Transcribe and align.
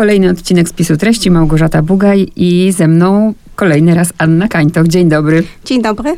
kolejny 0.00 0.30
odcinek 0.30 0.68
spisu 0.68 0.96
treści 0.96 1.30
Małgorzata 1.30 1.82
Bugaj 1.82 2.28
i 2.36 2.72
ze 2.72 2.88
mną 2.88 3.34
kolejny 3.56 3.94
raz 3.94 4.12
Anna 4.18 4.48
Kańtoch. 4.48 4.86
Dzień 4.86 5.08
dobry. 5.08 5.42
Dzień 5.64 5.82
dobry. 5.82 6.16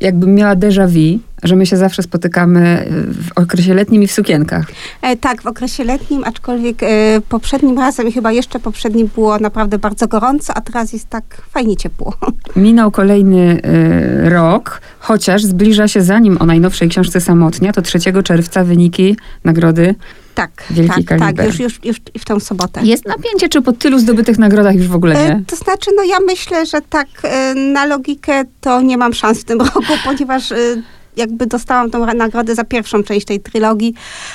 Jakbym 0.00 0.34
miała 0.34 0.56
déjà 0.56 0.86
vu, 0.88 1.18
że 1.42 1.56
my 1.56 1.66
się 1.66 1.76
zawsze 1.76 2.02
spotykamy 2.02 2.88
w 3.12 3.38
okresie 3.38 3.74
letnim 3.74 4.02
i 4.02 4.06
w 4.06 4.12
sukienkach. 4.12 4.66
E, 5.02 5.16
tak, 5.16 5.42
w 5.42 5.46
okresie 5.46 5.84
letnim, 5.84 6.24
aczkolwiek 6.24 6.82
e, 6.82 6.86
poprzednim 7.28 7.78
razem 7.78 8.08
i 8.08 8.12
chyba 8.12 8.32
jeszcze 8.32 8.60
poprzednim 8.60 9.10
było 9.14 9.38
naprawdę 9.38 9.78
bardzo 9.78 10.08
gorąco, 10.08 10.54
a 10.54 10.60
teraz 10.60 10.92
jest 10.92 11.08
tak 11.08 11.24
fajnie 11.50 11.76
ciepło. 11.76 12.14
Minął 12.56 12.90
kolejny 12.90 13.60
e, 13.62 14.30
rok, 14.30 14.80
chociaż 14.98 15.42
zbliża 15.42 15.88
się 15.88 16.02
zanim 16.02 16.36
o 16.40 16.46
najnowszej 16.46 16.88
książce 16.88 17.20
Samotnia, 17.20 17.72
to 17.72 17.82
3 17.82 17.98
czerwca 18.24 18.64
wyniki 18.64 19.16
nagrody 19.44 19.94
Tak, 20.34 20.50
Wielki 20.70 21.04
tak, 21.04 21.18
kaliber. 21.18 21.36
tak, 21.36 21.46
już, 21.46 21.60
już, 21.60 21.80
już 21.84 21.96
w 22.18 22.24
tą 22.24 22.40
sobotę. 22.40 22.80
Jest 22.84 23.06
napięcie, 23.06 23.48
czy 23.48 23.62
po 23.62 23.72
tylu 23.72 23.98
zdobytych 23.98 24.38
nagrodach 24.38 24.74
już 24.74 24.88
w 24.88 24.94
ogóle 24.94 25.14
nie? 25.14 25.32
E, 25.32 25.42
to 25.46 25.56
znaczy, 25.56 25.90
no 25.96 26.02
ja 26.04 26.16
myślę, 26.26 26.66
że 26.66 26.80
tak 26.90 27.06
e, 27.22 27.54
na 27.54 27.86
logikę 27.86 28.44
to 28.60 28.80
nie 28.82 28.96
mam 28.96 29.12
szans 29.12 29.40
w 29.40 29.44
tym 29.44 29.60
roku, 29.74 29.82
ponieważ 30.04 30.52
e, 30.52 30.56
jakby 31.16 31.46
dostałam 31.46 31.90
tą 31.90 32.14
nagrodę 32.14 32.54
za 32.54 32.64
pierwszą 32.64 33.02
część 33.02 33.26
tej 33.26 33.40
trylogii, 33.40 33.94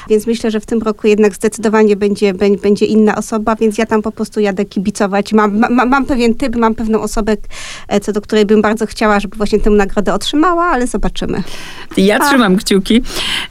więc 0.10 0.28
myślę, 0.28 0.52
że 0.52 0.60
w 0.60 0.66
tym 0.66 0.82
roku 0.82 1.08
jednak 1.08 1.34
zdecydowanie 1.34 1.96
będzie, 1.96 2.34
będzie, 2.34 2.86
inna 2.86 3.16
osoba, 3.16 3.56
więc 3.56 3.78
ja 3.78 3.86
tam 3.86 4.02
po 4.02 4.12
prostu 4.12 4.40
jadę 4.40 4.66
kibicować. 4.66 5.34
Mam, 5.34 5.60
ma, 5.60 5.86
mam 5.86 6.06
pewien 6.06 6.36
typ, 6.36 6.56
mam 6.56 6.76
pewną 6.76 7.02
osobę, 7.02 7.38
e, 7.88 8.00
co 8.00 8.12
do 8.12 8.22
której 8.22 8.46
bym 8.46 8.62
bardzo 8.62 8.86
chciała, 8.86 9.20
żeby 9.20 9.38
właśnie 9.38 9.60
tę 9.60 9.70
nagrodę 9.70 10.14
otrzymała, 10.14 10.66
ale 10.66 10.88
zobaczymy. 10.88 11.44
Ja 11.98 12.20
trzymam 12.20 12.58
kciuki, 12.58 13.02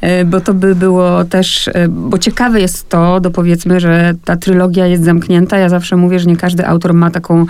e, 0.00 0.24
bo 0.24 0.40
to 0.40 0.54
by 0.54 0.74
było 0.74 1.24
też, 1.24 1.68
e, 1.68 1.88
bo 1.88 2.18
ciekawe 2.18 2.60
jest 2.60 2.88
to, 2.88 3.20
dopowiedzmy, 3.20 3.80
że 3.80 4.14
ta 4.24 4.36
trylogia 4.36 4.86
jest 4.86 5.04
zamknięta. 5.04 5.58
Ja 5.58 5.68
zawsze 5.68 5.96
mówię, 5.96 6.18
że 6.18 6.26
nie 6.26 6.36
każdy 6.36 6.66
autor 6.66 6.94
ma 6.94 7.10
taką, 7.10 7.46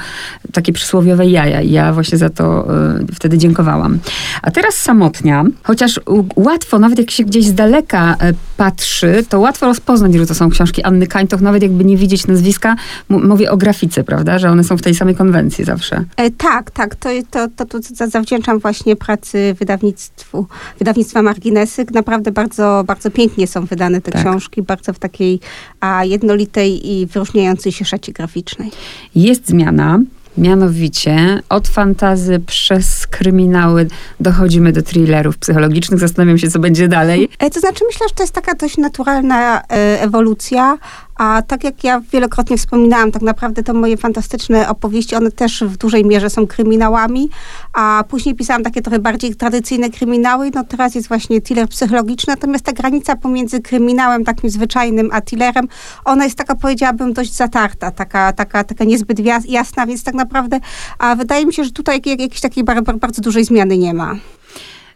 takie 0.52 0.72
przysłowiowe 0.72 1.26
jaja 1.26 1.60
i 1.60 1.70
ja 1.70 1.92
właśnie 1.92 2.18
za 2.18 2.30
to 2.30 2.66
wtedy 3.14 3.38
dziękowałam. 3.38 3.98
A 4.42 4.50
teraz 4.50 4.74
Samotnia, 4.74 5.44
chociaż 5.74 6.00
łatwo, 6.36 6.78
nawet 6.78 6.98
jak 6.98 7.10
się 7.10 7.24
gdzieś 7.24 7.44
z 7.46 7.54
daleka 7.54 8.16
e, 8.20 8.32
patrzy, 8.56 9.24
to 9.28 9.40
łatwo 9.40 9.66
rozpoznać, 9.66 10.14
że 10.14 10.26
to 10.26 10.34
są 10.34 10.50
książki 10.50 10.82
Anny 10.82 11.06
Kańtoch, 11.06 11.40
nawet 11.40 11.62
jakby 11.62 11.84
nie 11.84 11.96
widzieć 11.96 12.26
nazwiska. 12.26 12.76
M- 13.10 13.28
mówię 13.28 13.50
o 13.50 13.56
grafice, 13.56 14.04
prawda, 14.04 14.38
że 14.38 14.50
one 14.50 14.64
są 14.64 14.76
w 14.76 14.82
tej 14.82 14.94
samej 14.94 15.14
konwencji 15.14 15.64
zawsze. 15.64 16.04
E, 16.16 16.30
tak, 16.30 16.70
tak, 16.70 16.94
to, 16.94 17.08
to, 17.30 17.48
to, 17.56 17.64
to 17.66 17.78
za- 17.94 18.06
zawdzięczam 18.06 18.58
właśnie 18.58 18.96
pracy 18.96 19.54
wydawnictwu, 19.58 20.46
wydawnictwa 20.78 21.22
Marginesy. 21.22 21.84
Naprawdę 21.94 22.32
bardzo, 22.32 22.84
bardzo 22.86 23.10
pięknie 23.10 23.46
są 23.46 23.64
wydane 23.64 24.00
te 24.00 24.12
Tak. 24.12 24.20
książki, 24.22 24.62
bardzo 24.62 24.92
w 24.92 24.98
takiej 24.98 25.40
a, 25.80 26.04
jednolitej 26.04 26.90
i 26.92 27.06
wyróżniającej 27.06 27.72
się 27.72 27.84
szacie 27.84 28.12
graficznej. 28.12 28.70
Jest 29.14 29.48
zmiana, 29.48 29.98
mianowicie 30.38 31.40
od 31.48 31.68
fantazy 31.68 32.40
przez 32.46 33.06
kryminały 33.06 33.86
dochodzimy 34.20 34.72
do 34.72 34.82
thrillerów 34.82 35.38
psychologicznych. 35.38 36.00
Zastanawiam 36.00 36.38
się, 36.38 36.50
co 36.50 36.58
będzie 36.58 36.88
dalej. 36.88 37.28
E, 37.38 37.50
To 37.50 37.60
znaczy, 37.60 37.84
myślę, 37.86 38.06
że 38.08 38.14
to 38.14 38.22
jest 38.22 38.32
taka 38.34 38.54
dość 38.54 38.76
naturalna 38.76 39.60
e, 39.60 40.00
ewolucja, 40.00 40.78
a 41.16 41.42
tak 41.42 41.64
jak 41.64 41.84
ja 41.84 42.00
wielokrotnie 42.12 42.56
wspominałam, 42.56 43.12
tak 43.12 43.22
naprawdę 43.22 43.62
te 43.62 43.72
moje 43.72 43.96
fantastyczne 43.96 44.68
opowieści, 44.68 45.16
one 45.16 45.30
też 45.30 45.64
w 45.64 45.76
dużej 45.76 46.04
mierze 46.04 46.30
są 46.30 46.46
kryminałami, 46.46 47.30
a 47.72 48.04
później 48.08 48.34
pisałam 48.34 48.62
takie 48.62 48.82
trochę 48.82 48.98
bardziej 48.98 49.34
tradycyjne 49.34 49.90
kryminały, 49.90 50.50
no 50.54 50.64
teraz 50.64 50.94
jest 50.94 51.08
właśnie 51.08 51.40
thriller 51.40 51.68
psychologiczny, 51.68 52.32
natomiast 52.32 52.64
ta 52.64 52.72
granica 52.72 53.16
pomiędzy 53.16 53.60
kryminałem 53.60 54.24
takim 54.24 54.50
zwyczajnym, 54.50 55.08
a 55.12 55.20
thrillerem, 55.20 55.68
ona 56.04 56.24
jest 56.24 56.38
taka, 56.38 56.54
powiedziałabym, 56.54 57.12
dość 57.12 57.34
zatarta, 57.34 57.90
taka, 57.90 58.32
taka, 58.32 58.64
taka 58.64 58.84
niezbyt 58.84 59.18
jas- 59.18 59.48
jasna, 59.48 59.86
więc 59.86 60.04
tak 60.04 60.14
naprawdę 60.14 60.60
a 60.98 61.14
wydaje 61.14 61.46
mi 61.46 61.54
się, 61.54 61.64
że 61.64 61.70
tutaj 61.70 61.96
jak- 62.06 62.20
jakiejś 62.20 62.40
takiej 62.40 62.64
bar- 62.64 62.82
bar- 62.82 62.98
bardzo 62.98 63.22
dużej 63.22 63.44
zmiany 63.44 63.78
nie 63.78 63.94
ma. 63.94 64.16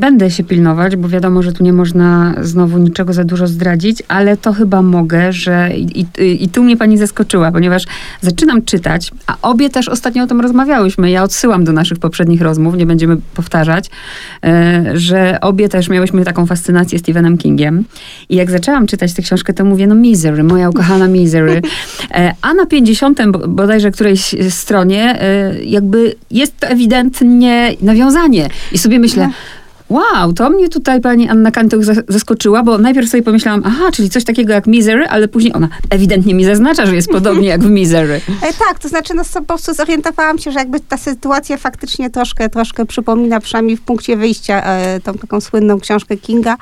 Będę 0.01 0.31
się 0.31 0.45
pilnować, 0.45 0.97
bo 0.97 1.09
wiadomo, 1.09 1.43
że 1.43 1.53
tu 1.53 1.65
nie 1.65 1.72
można 1.72 2.34
znowu 2.41 2.78
niczego 2.78 3.12
za 3.12 3.25
dużo 3.25 3.47
zdradzić, 3.47 4.03
ale 4.09 4.37
to 4.37 4.53
chyba 4.53 4.83
mogę, 4.83 5.33
że 5.33 5.71
i, 5.77 6.00
i, 6.00 6.45
i 6.45 6.49
tu 6.49 6.62
mnie 6.62 6.77
pani 6.77 6.99
zaskoczyła, 6.99 7.53
ponieważ 7.53 7.84
zaczynam 8.21 8.62
czytać, 8.62 9.11
a 9.27 9.37
obie 9.43 9.71
też 9.71 9.89
ostatnio 9.89 10.25
o 10.25 10.27
tym 10.27 10.41
rozmawiałyśmy. 10.41 11.11
Ja 11.11 11.22
odsyłam 11.22 11.65
do 11.65 11.72
naszych 11.72 11.99
poprzednich 11.99 12.43
rozmów, 12.43 12.77
nie 12.77 12.87
będziemy 12.87 13.17
powtarzać, 13.34 13.91
e, 14.45 14.84
że 14.95 15.39
obie 15.41 15.69
też 15.69 15.89
miałyśmy 15.89 16.25
taką 16.25 16.47
fascynację 16.47 16.99
Stephenem 16.99 17.39
Kingiem. 17.39 17.84
I 18.28 18.37
jak 18.37 18.51
zaczęłam 18.51 18.87
czytać 18.87 19.12
tę 19.12 19.22
książkę, 19.22 19.53
to 19.53 19.65
mówię, 19.65 19.87
no 19.87 19.95
Misery, 19.95 20.45
moja 20.45 20.71
ukochana 20.71 21.09
Misery. 21.09 21.62
E, 22.11 22.34
a 22.43 22.55
na 22.55 22.67
50 22.67 23.21
bo- 23.31 23.49
bodajże 23.49 23.91
którejś 23.91 24.34
stronie 24.51 25.22
e, 25.22 25.55
jakby 25.65 26.15
jest 26.31 26.61
to 26.61 26.67
ewidentnie 26.67 27.75
nawiązanie. 27.83 28.49
I 28.72 28.78
sobie 28.78 28.99
myślę, 28.99 29.31
Wow, 29.91 30.32
to 30.32 30.50
mnie 30.50 30.69
tutaj 30.69 31.00
pani 31.00 31.28
Anna 31.28 31.50
Kantok 31.50 31.84
za- 31.84 32.03
zaskoczyła, 32.09 32.62
bo 32.62 32.78
najpierw 32.78 33.09
sobie 33.09 33.22
pomyślałam, 33.22 33.62
aha, 33.65 33.84
czyli 33.93 34.10
coś 34.10 34.25
takiego 34.25 34.53
jak 34.53 34.66
Misery, 34.66 35.09
ale 35.09 35.28
później 35.28 35.54
ona 35.54 35.69
ewidentnie 35.91 36.34
mi 36.34 36.44
zaznacza, 36.44 36.87
że 36.87 36.94
jest 36.94 37.09
podobnie 37.09 37.49
jak 37.49 37.60
w 37.65 37.71
Misery. 37.71 38.21
E, 38.43 38.53
tak, 38.53 38.78
to 38.78 38.88
znaczy 38.88 39.15
no, 39.15 39.22
po 39.34 39.43
prostu 39.43 39.75
zorientowałam 39.75 40.38
się, 40.38 40.53
że 40.53 40.59
jakby 40.59 40.81
ta 40.81 40.97
sytuacja 40.97 41.56
faktycznie 41.56 42.10
troszkę, 42.10 42.48
troszkę 42.48 42.87
przypomina 42.87 43.41
przynajmniej 43.41 43.77
w 43.77 43.81
punkcie 43.81 44.16
wyjścia 44.16 44.62
e, 44.65 45.00
tą 45.00 45.15
taką 45.15 45.41
słynną 45.41 45.81
książkę 45.81 46.16
Kinga, 46.16 46.56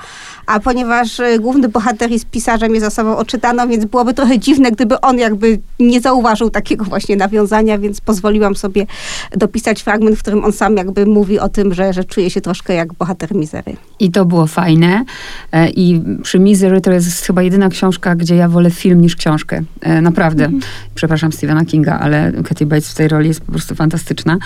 a 0.47 0.61
ponieważ 0.61 1.21
e, 1.21 1.39
główny 1.39 1.69
bohater 1.69 2.11
jest 2.11 2.27
pisarzem, 2.27 2.75
jest 2.75 2.87
osobą 2.87 3.17
oczytaną, 3.17 3.69
więc 3.69 3.85
byłoby 3.85 4.15
trochę 4.15 4.39
dziwne, 4.39 4.73
gdyby 4.73 5.01
on 5.01 5.19
jakby 5.19 5.59
nie 5.81 6.01
zauważył 6.01 6.51
takiego 6.51 6.85
właśnie 6.85 7.17
nawiązania, 7.17 7.79
więc 7.79 8.01
pozwoliłam 8.01 8.57
sobie 8.57 8.87
dopisać 9.33 9.83
fragment, 9.83 10.17
w 10.17 10.23
którym 10.23 10.45
on 10.45 10.53
sam 10.53 10.77
jakby 10.77 11.07
mówi 11.07 11.39
o 11.39 11.49
tym, 11.49 11.75
że, 11.75 11.93
że 11.93 12.05
czuje 12.05 12.31
się 12.31 12.41
troszkę 12.41 12.75
jak 12.75 12.93
bohater 12.93 13.16
Misery. 13.35 13.77
I 14.01 14.11
to 14.11 14.25
było 14.25 14.47
fajne. 14.47 15.05
E, 15.53 15.69
I 15.71 16.03
przy 16.23 16.39
Misery 16.39 16.81
to 16.81 16.93
jest 16.93 17.27
chyba 17.27 17.43
jedyna 17.43 17.69
książka, 17.69 18.15
gdzie 18.17 18.37
ja 18.37 18.49
wolę 18.49 18.71
film 18.71 19.01
niż 19.01 19.17
książkę. 19.17 19.63
E, 19.81 20.01
Naprawdę. 20.01 20.49
Przepraszam 20.95 21.33
Stephena 21.33 21.65
Kinga, 21.65 21.99
ale 21.99 22.33
Katy 22.49 22.67
Bates 22.67 22.91
w 22.91 22.95
tej 22.95 23.09
roli 23.09 23.29
jest 23.29 23.41
po 23.41 23.53
prostu 23.53 23.75
fantastyczna. 23.75 24.39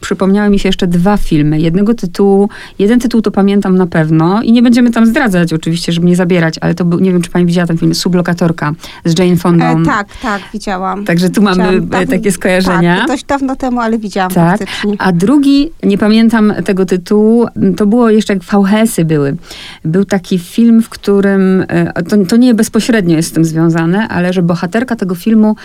Przypomniały 0.00 0.50
mi 0.50 0.58
się 0.58 0.68
jeszcze 0.68 0.86
dwa 0.86 1.16
filmy. 1.16 1.60
Jednego 1.60 1.94
tytułu, 1.94 2.48
jeden 2.78 3.00
tytuł 3.00 3.22
to 3.22 3.30
pamiętam 3.30 3.76
na 3.76 3.86
pewno 3.86 4.42
i 4.42 4.52
nie 4.52 4.62
będziemy 4.62 4.90
tam 4.90 5.06
zdradzać 5.06 5.52
oczywiście, 5.52 5.92
żeby 5.92 6.06
nie 6.06 6.16
zabierać, 6.16 6.54
ale 6.60 6.74
to 6.74 6.84
był, 6.84 6.98
nie 7.00 7.12
wiem, 7.12 7.22
czy 7.22 7.30
pani 7.30 7.46
widziała 7.46 7.66
ten 7.66 7.78
film, 7.78 7.94
Sublokatorka 7.94 8.72
z 9.04 9.18
Jane 9.18 9.36
Fondą. 9.36 9.64
E, 9.82 9.84
tak, 9.84 10.08
tak, 10.22 10.42
widziałam. 10.52 11.04
Także 11.04 11.30
tu 11.30 11.42
mamy 11.42 11.62
Widziałam 11.62 11.84
e, 11.84 11.86
dawno- 11.86 12.10
takie 12.10 12.32
skojarzenia. 12.32 12.96
Tak, 12.98 13.06
dość 13.08 13.24
dawno 13.24 13.56
temu, 13.56 13.80
ale 13.80 13.98
widziałam 13.98 14.30
Tak, 14.30 14.58
faktycznie. 14.58 14.94
a 14.98 15.12
drugi, 15.12 15.70
nie 15.82 15.98
pamiętam 15.98 16.52
tego 16.64 16.84
tytułu, 16.86 17.46
to 17.76 17.86
było 17.86 18.07
jeszcze 18.10 18.32
jak 18.34 18.42
VHS-y 18.42 19.04
były. 19.04 19.36
Był 19.84 20.04
taki 20.04 20.38
film, 20.38 20.82
w 20.82 20.88
którym, 20.88 21.64
e, 21.68 22.02
to, 22.02 22.16
to 22.28 22.36
nie 22.36 22.54
bezpośrednio 22.54 23.16
jest 23.16 23.28
z 23.28 23.32
tym 23.32 23.44
związane, 23.44 24.08
ale 24.08 24.32
że 24.32 24.42
bohaterka 24.42 24.96
tego 24.96 25.14
filmu 25.14 25.56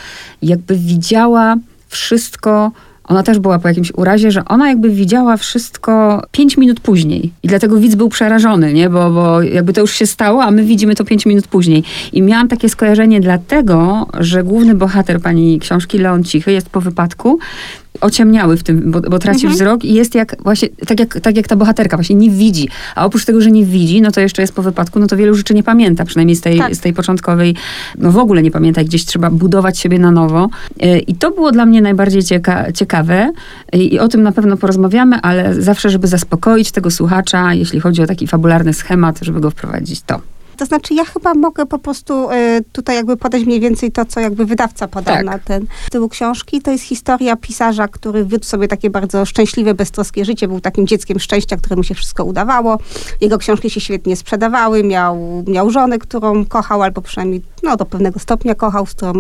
jakby 0.41 0.75
widziała 0.75 1.55
wszystko, 1.87 2.71
ona 3.03 3.23
też 3.23 3.39
była 3.39 3.59
po 3.59 3.67
jakimś 3.67 3.91
urazie, 3.95 4.31
że 4.31 4.45
ona 4.45 4.69
jakby 4.69 4.89
widziała 4.89 5.37
wszystko 5.37 6.23
pięć 6.31 6.57
minut 6.57 6.79
później. 6.79 7.31
I 7.43 7.47
dlatego 7.47 7.77
widz 7.77 7.95
był 7.95 8.09
przerażony, 8.09 8.73
nie? 8.73 8.89
Bo, 8.89 9.11
bo 9.11 9.41
jakby 9.41 9.73
to 9.73 9.81
już 9.81 9.91
się 9.91 10.07
stało, 10.07 10.43
a 10.43 10.51
my 10.51 10.63
widzimy 10.63 10.95
to 10.95 11.05
pięć 11.05 11.25
minut 11.25 11.47
później. 11.47 11.83
I 12.13 12.21
miałam 12.21 12.47
takie 12.47 12.69
skojarzenie 12.69 13.21
dlatego, 13.21 14.07
że 14.19 14.43
główny 14.43 14.75
bohater 14.75 15.21
pani 15.21 15.59
książki, 15.59 15.97
Leon 15.97 16.23
Cichy, 16.23 16.51
jest 16.51 16.69
po 16.69 16.81
wypadku 16.81 17.39
ociemniały 18.01 18.57
w 18.57 18.63
tym, 18.63 18.91
bo, 18.91 19.01
bo 19.01 19.19
traci 19.19 19.47
wzrok 19.47 19.83
i 19.85 19.93
jest 19.93 20.15
jak 20.15 20.43
właśnie, 20.43 20.69
tak 20.87 20.99
jak, 20.99 21.19
tak 21.19 21.37
jak 21.37 21.47
ta 21.47 21.55
bohaterka, 21.55 21.97
właśnie 21.97 22.15
nie 22.15 22.29
widzi. 22.29 22.69
A 22.95 23.05
oprócz 23.05 23.25
tego, 23.25 23.41
że 23.41 23.51
nie 23.51 23.65
widzi, 23.65 24.01
no 24.01 24.11
to 24.11 24.21
jeszcze 24.21 24.41
jest 24.41 24.53
po 24.53 24.61
wypadku, 24.61 24.99
no 24.99 25.07
to 25.07 25.17
wielu 25.17 25.35
rzeczy 25.35 25.53
nie 25.53 25.63
pamięta, 25.63 26.05
przynajmniej 26.05 26.35
z 26.35 26.41
tej, 26.41 26.57
Tak. 26.57 26.75
z 26.75 26.79
tej 26.79 26.93
początkowej, 26.93 27.55
no 27.97 28.11
w 28.11 28.17
ogóle 28.17 28.43
nie 28.43 28.51
pamięta, 28.51 28.81
i 28.81 28.85
gdzieś 28.85 29.05
trzeba 29.05 29.29
budować 29.29 29.79
siebie 29.79 29.99
na 29.99 30.11
nowo. 30.11 30.49
E, 30.79 30.99
I 30.99 31.15
to 31.15 31.31
było 31.31 31.51
dla 31.51 31.65
mnie 31.65 31.81
najbardziej 31.81 32.23
cieka 32.23 32.71
ciekawe 32.71 33.31
I, 33.73 33.93
i 33.93 33.99
o 33.99 34.07
tym 34.07 34.23
na 34.23 34.31
pewno 34.31 34.57
porozmawiamy, 34.57 35.15
ale 35.21 35.61
zawsze, 35.61 35.89
żeby 35.89 36.07
zaspokoić 36.07 36.71
tego 36.71 36.91
słuchacza, 36.91 37.53
jeśli 37.53 37.79
chodzi 37.79 38.01
o 38.01 38.07
taki 38.07 38.27
fabularny 38.27 38.73
schemat, 38.73 39.19
żeby 39.21 39.39
go 39.39 39.51
wprowadzić, 39.51 40.01
to. 40.01 40.32
To 40.57 40.65
znaczy, 40.65 40.93
ja 40.93 41.05
chyba 41.05 41.33
mogę 41.33 41.65
po 41.65 41.79
prostu 41.79 42.29
e, 42.31 42.61
tutaj 42.71 42.95
jakby 42.95 43.17
podać 43.17 43.43
mniej 43.43 43.59
więcej 43.59 43.91
to, 43.91 44.05
co 44.05 44.19
jakby 44.19 44.45
wydawca 44.45 44.87
podał 44.87 45.15
Tak. 45.15 45.25
na 45.25 45.39
ten 45.39 45.65
tytuł 45.91 46.09
książki. 46.09 46.61
To 46.61 46.71
jest 46.71 46.83
historia 46.83 47.35
pisarza, 47.35 47.87
który 47.87 48.25
wiódł 48.25 48.45
sobie 48.45 48.67
takie 48.67 48.89
bardzo 48.89 49.25
szczęśliwe, 49.25 49.73
beztroskie 49.73 50.25
życie. 50.25 50.47
Był 50.47 50.59
takim 50.61 50.87
dzieckiem 50.87 51.19
szczęścia, 51.19 51.57
któremu 51.57 51.83
się 51.83 51.95
wszystko 51.95 52.25
udawało. 52.25 52.77
Jego 53.21 53.37
książki 53.37 53.69
się 53.69 53.79
świetnie 53.81 54.15
sprzedawały. 54.15 54.83
Miał, 54.83 55.43
miał 55.47 55.69
żonę, 55.69 55.99
którą 55.99 56.45
kochał, 56.45 56.81
albo 56.81 57.01
przynajmniej 57.01 57.41
no, 57.63 57.77
do 57.77 57.85
pewnego 57.85 58.19
stopnia 58.19 58.55
kochał, 58.55 58.85
z 58.85 58.93
którą, 58.93 59.13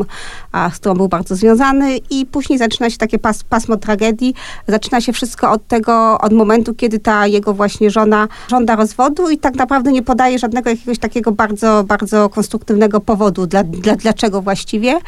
a, 0.51 0.69
z 0.69 0.79
którą 0.79 0.95
był 0.95 1.07
bardzo 1.07 1.35
związany 1.35 1.97
i 2.09 2.25
później 2.25 2.59
zaczyna 2.59 2.89
się 2.89 2.97
takie 2.97 3.19
pas, 3.19 3.43
pasmo 3.43 3.77
tragedii. 3.77 4.33
Zaczyna 4.67 5.01
się 5.01 5.13
wszystko 5.13 5.51
od 5.51 5.67
tego, 5.67 6.17
od 6.21 6.33
momentu, 6.33 6.73
kiedy 6.73 6.99
ta 6.99 7.27
jego 7.27 7.53
właśnie 7.53 7.89
żona 7.91 8.27
żąda 8.47 8.75
rozwodu 8.75 9.29
i 9.29 9.37
tak 9.37 9.55
naprawdę 9.55 9.91
nie 9.91 10.01
podaje 10.01 10.39
żadnego 10.39 10.69
jakiegoś 10.69 10.99
takiego 10.99 11.31
bardzo, 11.31 11.83
bardzo 11.83 12.29
konstruktywnego 12.29 13.01
powodu, 13.01 13.47
dla, 13.47 13.63
dla, 13.63 13.95
dlaczego 13.95 14.41
właściwie. 14.41 14.99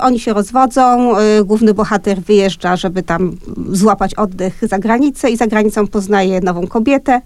Oni 0.00 0.20
się 0.20 0.32
rozwodzą, 0.32 1.14
y, 1.18 1.44
główny 1.44 1.74
bohater 1.74 2.22
wyjeżdża, 2.22 2.76
żeby 2.76 3.02
tam 3.02 3.36
złapać 3.70 4.14
oddech 4.14 4.60
za 4.62 4.78
granicę 4.78 5.30
i 5.30 5.36
za 5.36 5.46
granicą 5.46 5.86
poznaje 5.86 6.40
nową 6.40 6.66
kobietę, 6.66 7.20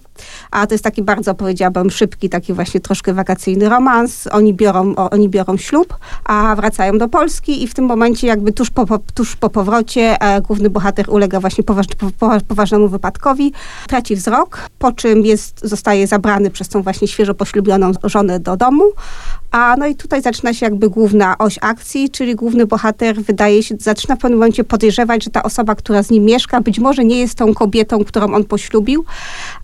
a 0.50 0.66
to 0.66 0.74
jest 0.74 0.84
taki 0.84 1.02
bardzo, 1.02 1.34
powiedziałabym, 1.34 1.90
szybki, 1.90 2.28
taki 2.28 2.52
właśnie 2.52 2.80
troszkę 2.80 3.14
wakacyjny 3.14 3.68
romans. 3.68 4.28
Oni 4.32 4.54
biorą, 4.54 4.94
oni 4.94 5.28
biorą 5.28 5.56
ślub, 5.56 5.96
a 6.24 6.56
wracają 6.56 6.98
do 6.98 7.08
Polski 7.08 7.62
i 7.62 7.68
w 7.68 7.74
tym 7.74 7.84
momencie 7.84 8.26
jakby 8.26 8.52
tuż 8.52 8.70
po, 8.70 8.98
tuż 9.14 9.36
po 9.36 9.50
powrocie 9.50 10.16
e, 10.20 10.42
główny 10.42 10.70
bohater 10.70 11.10
ulega 11.10 11.40
właśnie 11.40 11.64
poważ, 11.64 11.86
po, 12.18 12.30
poważnemu 12.48 12.88
wypadkowi, 12.88 13.52
traci 13.88 14.16
wzrok, 14.16 14.68
po 14.78 14.92
czym 14.92 15.24
jest, 15.24 15.60
zostaje 15.62 16.06
zabrany 16.06 16.50
przez 16.50 16.68
tą 16.68 16.82
właśnie 16.82 17.08
świeżo 17.08 17.34
poślubioną 17.34 17.92
żonę 18.04 18.40
do 18.40 18.56
domu, 18.56 18.84
a 19.50 19.76
no 19.78 19.86
i 19.86 19.94
tutaj 19.94 20.22
zaczyna 20.22 20.54
się 20.54 20.66
jakby 20.66 20.90
główna 20.90 21.38
oś 21.38 21.58
akcji, 21.60 22.10
czyli 22.10 22.34
główny 22.34 22.66
bohater 22.66 23.22
wydaje 23.22 23.62
się, 23.62 23.74
zaczyna 23.78 24.16
w 24.16 24.18
pewnym 24.18 24.38
momencie 24.38 24.64
podejrzewać, 24.64 25.24
że 25.24 25.30
ta 25.30 25.42
osoba, 25.42 25.74
która 25.74 26.02
z 26.02 26.10
nim 26.10 26.24
mieszka, 26.24 26.60
być 26.60 26.78
może 26.78 27.04
nie 27.04 27.18
jest 27.18 27.34
tą 27.34 27.54
kobietą, 27.54 28.04
którą 28.04 28.34
on 28.34 28.44
poślubił. 28.44 29.04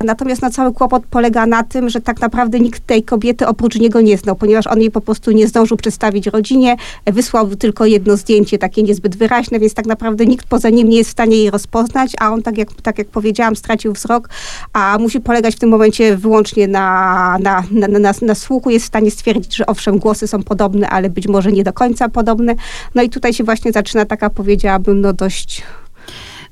Natomiast 0.04 0.42
no, 0.42 0.50
cały 0.50 0.72
kłopot 0.72 1.02
polega 1.10 1.46
na 1.46 1.62
tym, 1.62 1.90
że 1.90 2.00
tak 2.00 2.20
naprawdę 2.20 2.60
nikt 2.60 2.86
tej 2.86 3.02
kobiety 3.02 3.46
oprócz 3.46 3.76
niego 3.76 4.00
nie 4.00 4.18
znał, 4.18 4.36
ponieważ 4.36 4.66
on 4.66 4.80
jej 4.80 4.90
po 4.90 5.00
prostu 5.00 5.30
nie 5.30 5.48
zdążył 5.48 5.76
przedstawić 5.76 6.26
rodzinie, 6.26 6.76
wysłał 7.06 7.56
tylko 7.56 7.86
jedno 7.86 8.16
zdjęcie, 8.16 8.58
takie 8.58 8.82
niezbyt 8.82 9.16
wyraźne, 9.16 9.60
więc 9.60 9.74
tak 9.74 9.86
naprawdę 9.86 10.26
nikt 10.26 10.46
poza 10.46 10.70
nim 10.70 10.88
nie 10.88 10.96
jest 10.96 11.10
w 11.10 11.12
stanie 11.12 11.36
jej 11.36 11.50
rozpoznać, 11.50 12.12
a 12.20 12.32
on, 12.32 12.42
tak 12.42 12.58
jak, 12.58 12.68
tak 12.82 12.98
jak 12.98 13.08
powiedziałam, 13.08 13.56
stracił 13.56 13.92
wzrok, 13.92 14.28
a 14.72 14.98
musi 15.00 15.20
polegać 15.20 15.56
w 15.56 15.58
tym 15.58 15.70
momencie 15.70 16.16
wyłącznie 16.16 16.68
na, 16.68 17.38
na, 17.40 17.62
na, 17.70 17.88
na, 17.98 18.12
na 18.22 18.34
słuchu, 18.34 18.70
jest 18.70 18.84
w 18.84 18.88
stanie 18.88 19.10
stwierdzić, 19.10 19.56
że 19.56 19.66
owszem, 19.74 19.98
głosy 19.98 20.26
są 20.26 20.42
podobne, 20.42 20.88
ale 20.88 21.10
być 21.10 21.28
może 21.28 21.52
nie 21.52 21.64
do 21.64 21.72
końca 21.72 22.08
podobne. 22.08 22.54
No 22.94 23.02
i 23.02 23.10
tutaj 23.10 23.34
się 23.34 23.44
właśnie 23.44 23.72
zaczyna 23.72 24.04
taka, 24.04 24.30
powiedziałabym, 24.30 25.00
no 25.00 25.12
dość 25.12 25.62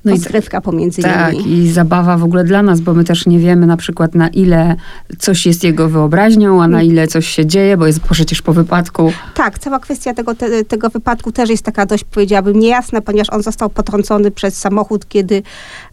no 0.05 0.11
rozgrywka 0.11 0.61
pomiędzy 0.61 1.01
tak, 1.01 1.33
nimi. 1.33 1.43
Tak, 1.43 1.53
i 1.53 1.71
zabawa 1.71 2.17
w 2.17 2.23
ogóle 2.23 2.43
dla 2.43 2.63
nas, 2.63 2.81
bo 2.81 2.93
my 2.93 3.03
też 3.03 3.25
nie 3.25 3.39
wiemy 3.39 3.65
na 3.65 3.77
przykład 3.77 4.15
na 4.15 4.27
ile 4.27 4.75
coś 5.19 5.45
jest 5.45 5.63
jego 5.63 5.89
wyobraźnią, 5.89 6.63
a 6.63 6.67
na 6.67 6.77
mm. 6.77 6.91
ile 6.91 7.07
coś 7.07 7.27
się 7.27 7.45
dzieje, 7.45 7.77
bo 7.77 7.87
jest 7.87 7.99
przecież 7.99 8.41
po 8.41 8.53
wypadku. 8.53 9.11
Tak, 9.33 9.59
cała 9.59 9.79
kwestia 9.79 10.13
tego, 10.13 10.35
te, 10.35 10.63
tego 10.65 10.89
wypadku 10.89 11.31
też 11.31 11.49
jest 11.49 11.63
taka 11.63 11.85
dość, 11.85 12.03
powiedziałabym, 12.03 12.59
niejasna, 12.59 13.01
ponieważ 13.01 13.29
on 13.29 13.43
został 13.43 13.69
potrącony 13.69 14.31
przez 14.31 14.57
samochód, 14.57 15.07
kiedy, 15.07 15.43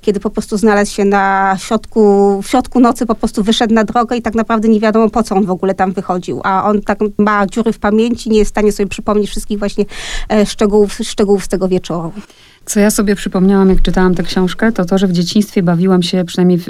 kiedy 0.01 0.21
po 0.21 0.31
prostu 0.31 0.57
znalazł 0.57 0.93
się 0.93 1.05
na 1.05 1.57
środku, 1.59 2.43
w 2.43 2.49
środku 2.49 2.81
nocy, 2.81 3.07
po 3.07 3.15
prostu 3.15 3.43
wyszedł 3.43 3.75
na 3.75 3.85
drogę 3.85 4.17
i 4.17 4.23
tak 4.23 4.35
naprawdę 4.35 4.69
nie 4.69 4.81
wiadomo 4.81 5.11
po 5.11 5.23
co 5.23 5.37
on 5.37 5.47
w 5.47 5.51
ogóle 5.51 5.75
tam 5.75 5.93
wychodził, 5.93 6.41
a 6.45 6.65
on 6.65 6.83
tak 6.83 6.99
ma 7.19 7.47
dziury 7.47 7.73
w 7.73 7.79
pamięci, 7.79 8.31
nie 8.31 8.39
jest 8.39 8.51
w 8.51 8.55
stanie 8.55 8.73
sobie 8.73 8.89
przypomnieć 8.89 9.31
wszystkich 9.31 9.59
właśnie 9.59 9.85
e, 10.33 10.47
szczegółów, 10.47 10.99
szczegółów 11.03 11.45
z 11.45 11.49
tego 11.49 11.69
wieczoru. 11.69 12.13
Co 12.65 12.81
ja 12.81 12.91
sobie 12.91 13.17
przypomniałam, 13.17 13.69
jak 13.69 13.83
czytałam 13.83 14.15
tę 14.15 14.23
książkę, 14.23 14.73
to 14.73 14.85
to, 14.85 14.99
że 14.99 15.07
w 15.07 15.13
dzieciństwie 15.13 15.63
bawiłam 15.63 16.03
się, 16.03 16.25
przynajmniej 16.25 16.59
w, 16.59 16.67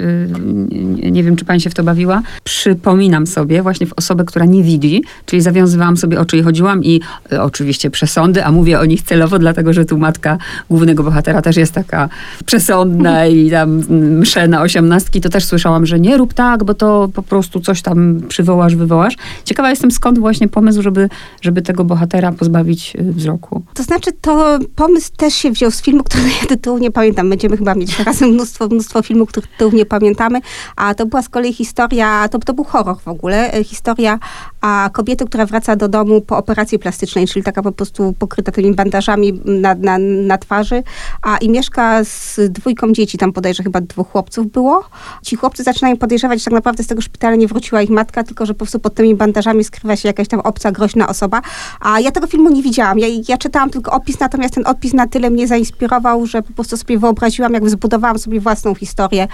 nie 1.11 1.23
wiem, 1.23 1.35
czy 1.35 1.45
pani 1.45 1.61
się 1.61 1.69
w 1.69 1.73
to 1.73 1.83
bawiła, 1.83 2.21
przypominam 2.43 3.27
sobie 3.27 3.61
właśnie 3.61 3.87
w 3.87 3.93
osobę, 3.93 4.23
która 4.23 4.45
nie 4.45 4.63
widzi, 4.63 5.03
czyli 5.25 5.41
zawiązywałam 5.41 5.97
sobie 5.97 6.19
oczy 6.19 6.37
i 6.37 6.43
chodziłam 6.43 6.83
i 6.83 7.01
e, 7.31 7.43
oczywiście 7.43 7.89
przesądy, 7.89 8.45
a 8.45 8.51
mówię 8.51 8.79
o 8.79 8.85
nich 8.85 9.01
celowo, 9.01 9.39
dlatego, 9.39 9.73
że 9.73 9.85
tu 9.85 9.97
matka 9.97 10.37
głównego 10.69 11.03
bohatera 11.03 11.41
też 11.41 11.57
jest 11.57 11.73
taka 11.73 12.09
przesądna 12.45 13.27
i 13.27 13.51
tam 13.51 13.83
msze 14.19 14.47
na 14.47 14.61
osiemnastki, 14.61 15.21
to 15.21 15.29
też 15.29 15.45
słyszałam, 15.45 15.85
że 15.85 15.99
nie 15.99 16.17
rób 16.17 16.33
tak, 16.33 16.63
bo 16.63 16.73
to 16.73 17.09
po 17.13 17.23
prostu 17.23 17.59
coś 17.59 17.81
tam 17.81 18.21
przywołasz, 18.27 18.75
wywołasz. 18.75 19.15
Ciekawa 19.45 19.69
jestem, 19.69 19.91
skąd 19.91 20.19
właśnie 20.19 20.47
pomysł, 20.47 20.81
żeby, 20.81 21.09
żeby 21.41 21.61
tego 21.61 21.83
bohatera 21.83 22.31
pozbawić 22.31 22.93
e, 22.95 23.03
wzroku. 23.03 23.63
To 23.73 23.83
znaczy, 23.83 24.11
to 24.21 24.59
pomysł 24.75 25.11
też 25.17 25.33
się 25.33 25.51
wziął 25.51 25.71
z 25.71 25.80
filmu, 25.81 26.03
ja 26.41 26.47
tytułu 26.47 26.77
nie 26.77 26.91
pamiętam. 26.91 27.29
Będziemy 27.29 27.57
chyba 27.57 27.75
mieć 27.75 27.99
razem 27.99 28.29
mnóstwo, 28.33 28.67
mnóstwo 28.67 29.01
filmów, 29.01 29.29
których 29.29 29.49
tytułów 29.49 29.73
nie 29.73 29.85
pamiętamy. 29.85 30.39
A 30.75 30.95
to 30.95 31.05
była 31.05 31.21
z 31.21 31.29
kolei 31.29 31.53
historia, 31.53 32.29
to, 32.29 32.39
to 32.39 32.53
był 32.53 32.63
horror 32.63 32.97
w 32.99 33.07
ogóle, 33.07 33.53
e, 33.53 33.63
historia 33.63 34.19
a 34.61 34.89
kobiety, 34.93 35.25
która 35.25 35.45
wraca 35.45 35.75
do 35.75 35.87
domu 35.87 36.21
po 36.21 36.37
operacji 36.37 36.79
plastycznej, 36.79 37.27
czyli 37.27 37.43
taka 37.43 37.61
po 37.63 37.71
prostu 37.71 38.13
pokryta 38.19 38.51
tymi 38.51 38.73
bandażami 38.73 39.41
na, 39.45 39.75
na, 39.75 39.97
na 39.97 40.37
twarzy, 40.37 40.83
a 41.21 41.37
i 41.37 41.49
mieszka 41.49 42.03
z 42.03 42.39
dwójką 42.49 42.91
dzieci, 42.91 43.17
tam 43.17 43.33
podejrzewam 43.33 43.63
chyba 43.63 43.81
dwóch 43.81 44.11
chłopców 44.11 44.51
było. 44.51 44.83
Ci 45.23 45.35
chłopcy 45.35 45.63
zaczynają 45.63 45.97
podejrzewać, 45.97 46.39
że 46.39 46.45
tak 46.45 46.53
naprawdę 46.53 46.83
z 46.83 46.87
tego 46.87 47.01
szpitala 47.01 47.35
nie 47.35 47.47
wróciła 47.47 47.81
ich 47.81 47.89
matka, 47.89 48.23
tylko 48.23 48.45
że 48.45 48.53
po 48.53 48.57
prostu 48.57 48.79
pod 48.79 48.93
tymi 48.95 49.15
bandażami 49.15 49.63
skrywa 49.63 49.95
się 49.95 50.09
jakaś 50.09 50.27
tam 50.27 50.39
obca, 50.39 50.71
groźna 50.71 51.07
osoba. 51.07 51.41
A 51.79 51.99
ja 51.99 52.11
tego 52.11 52.27
filmu 52.27 52.49
nie 52.49 52.63
widziałam. 52.63 52.99
Ja, 52.99 53.07
ja 53.27 53.37
czytałam 53.37 53.69
tylko 53.69 53.91
opis, 53.91 54.19
natomiast 54.19 54.53
ten 54.53 54.67
opis 54.67 54.93
na 54.93 55.07
tyle 55.07 55.29
mnie 55.29 55.47
zainspirował, 55.47 55.70
zainspirował, 55.71 56.25
że 56.25 56.41
po 56.41 56.53
prostu 56.53 56.77
sobie 56.77 56.99
wyobraziłam, 56.99 57.53
jak 57.53 57.69
zbudowałam 57.69 58.19
sobie 58.19 58.39
własną 58.39 58.75
historię, 58.75 59.27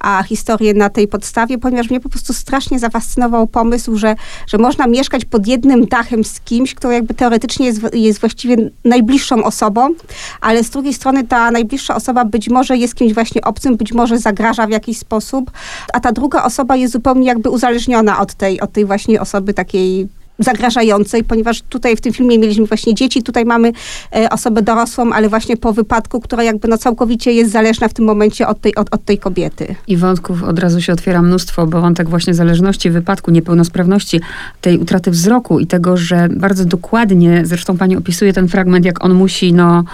a 0.00 0.22
historię 0.22 0.74
na 0.74 0.90
tej 0.90 1.08
podstawie, 1.08 1.58
ponieważ 1.58 1.90
mnie 1.90 2.00
po 2.00 2.08
prostu 2.08 2.32
strasznie 2.32 2.78
zafascynował 2.78 3.46
pomysł, 3.46 3.96
że, 3.96 4.16
że 4.46 4.58
można 4.58 4.86
mieszkać 4.86 5.24
pod 5.24 5.46
jednym 5.46 5.86
dachem 5.86 6.24
z 6.24 6.40
kimś, 6.40 6.74
kto 6.74 6.90
jakby 6.90 7.14
teoretycznie 7.14 7.66
jest, 7.66 7.80
jest 7.92 8.20
właściwie 8.20 8.56
najbliższą 8.84 9.44
osobą, 9.44 9.88
ale 10.40 10.64
z 10.64 10.70
drugiej 10.70 10.94
strony 10.94 11.24
ta 11.24 11.50
najbliższa 11.50 11.94
osoba 11.94 12.24
być 12.24 12.48
może 12.48 12.76
jest 12.76 12.94
kimś 12.94 13.14
właśnie 13.14 13.42
obcym, 13.42 13.76
być 13.76 13.92
może 13.92 14.18
zagraża 14.18 14.66
w 14.66 14.70
jakiś 14.70 14.98
sposób, 14.98 15.50
a 15.92 16.00
ta 16.00 16.12
druga 16.12 16.42
osoba 16.44 16.76
jest 16.76 16.92
zupełnie 16.92 17.26
jakby 17.26 17.50
uzależniona 17.50 18.20
od 18.20 18.34
tej, 18.34 18.60
od 18.60 18.72
tej 18.72 18.84
właśnie 18.84 19.20
osoby 19.20 19.54
takiej 19.54 20.08
zagrażającej, 20.40 21.24
ponieważ 21.24 21.62
tutaj 21.62 21.96
w 21.96 22.00
tym 22.00 22.12
filmie 22.12 22.38
mieliśmy 22.38 22.66
właśnie 22.66 22.94
dzieci, 22.94 23.22
tutaj 23.22 23.44
mamy 23.44 23.72
e, 24.16 24.30
osobę 24.30 24.62
dorosłą, 24.62 25.12
ale 25.12 25.28
właśnie 25.28 25.56
po 25.56 25.72
wypadku, 25.72 26.20
która 26.20 26.42
jakby 26.42 26.68
no 26.68 26.78
całkowicie 26.78 27.32
jest 27.32 27.52
zależna 27.52 27.88
w 27.88 27.94
tym 27.94 28.04
momencie 28.04 28.48
od 28.48 28.60
tej, 28.60 28.74
od, 28.74 28.94
od 28.94 29.04
tej 29.04 29.18
kobiety. 29.18 29.74
I 29.86 29.96
wątków 29.96 30.42
od 30.42 30.58
razu 30.58 30.80
się 30.80 30.92
otwiera 30.92 31.22
mnóstwo, 31.22 31.66
bo 31.66 31.80
wątek 31.80 32.08
właśnie 32.08 32.34
zależności, 32.34 32.90
wypadku, 32.90 33.30
niepełnosprawności, 33.30 34.20
tej 34.60 34.78
utraty 34.78 35.10
wzroku 35.10 35.60
i 35.60 35.66
tego, 35.66 35.96
że 35.96 36.28
bardzo 36.36 36.64
dokładnie, 36.64 37.42
zresztą 37.44 37.78
pani 37.78 37.96
opisuje 37.96 38.32
ten 38.32 38.48
fragment, 38.48 38.84
jak 38.84 39.04
on 39.04 39.14
musi 39.14 39.52
no 39.52 39.84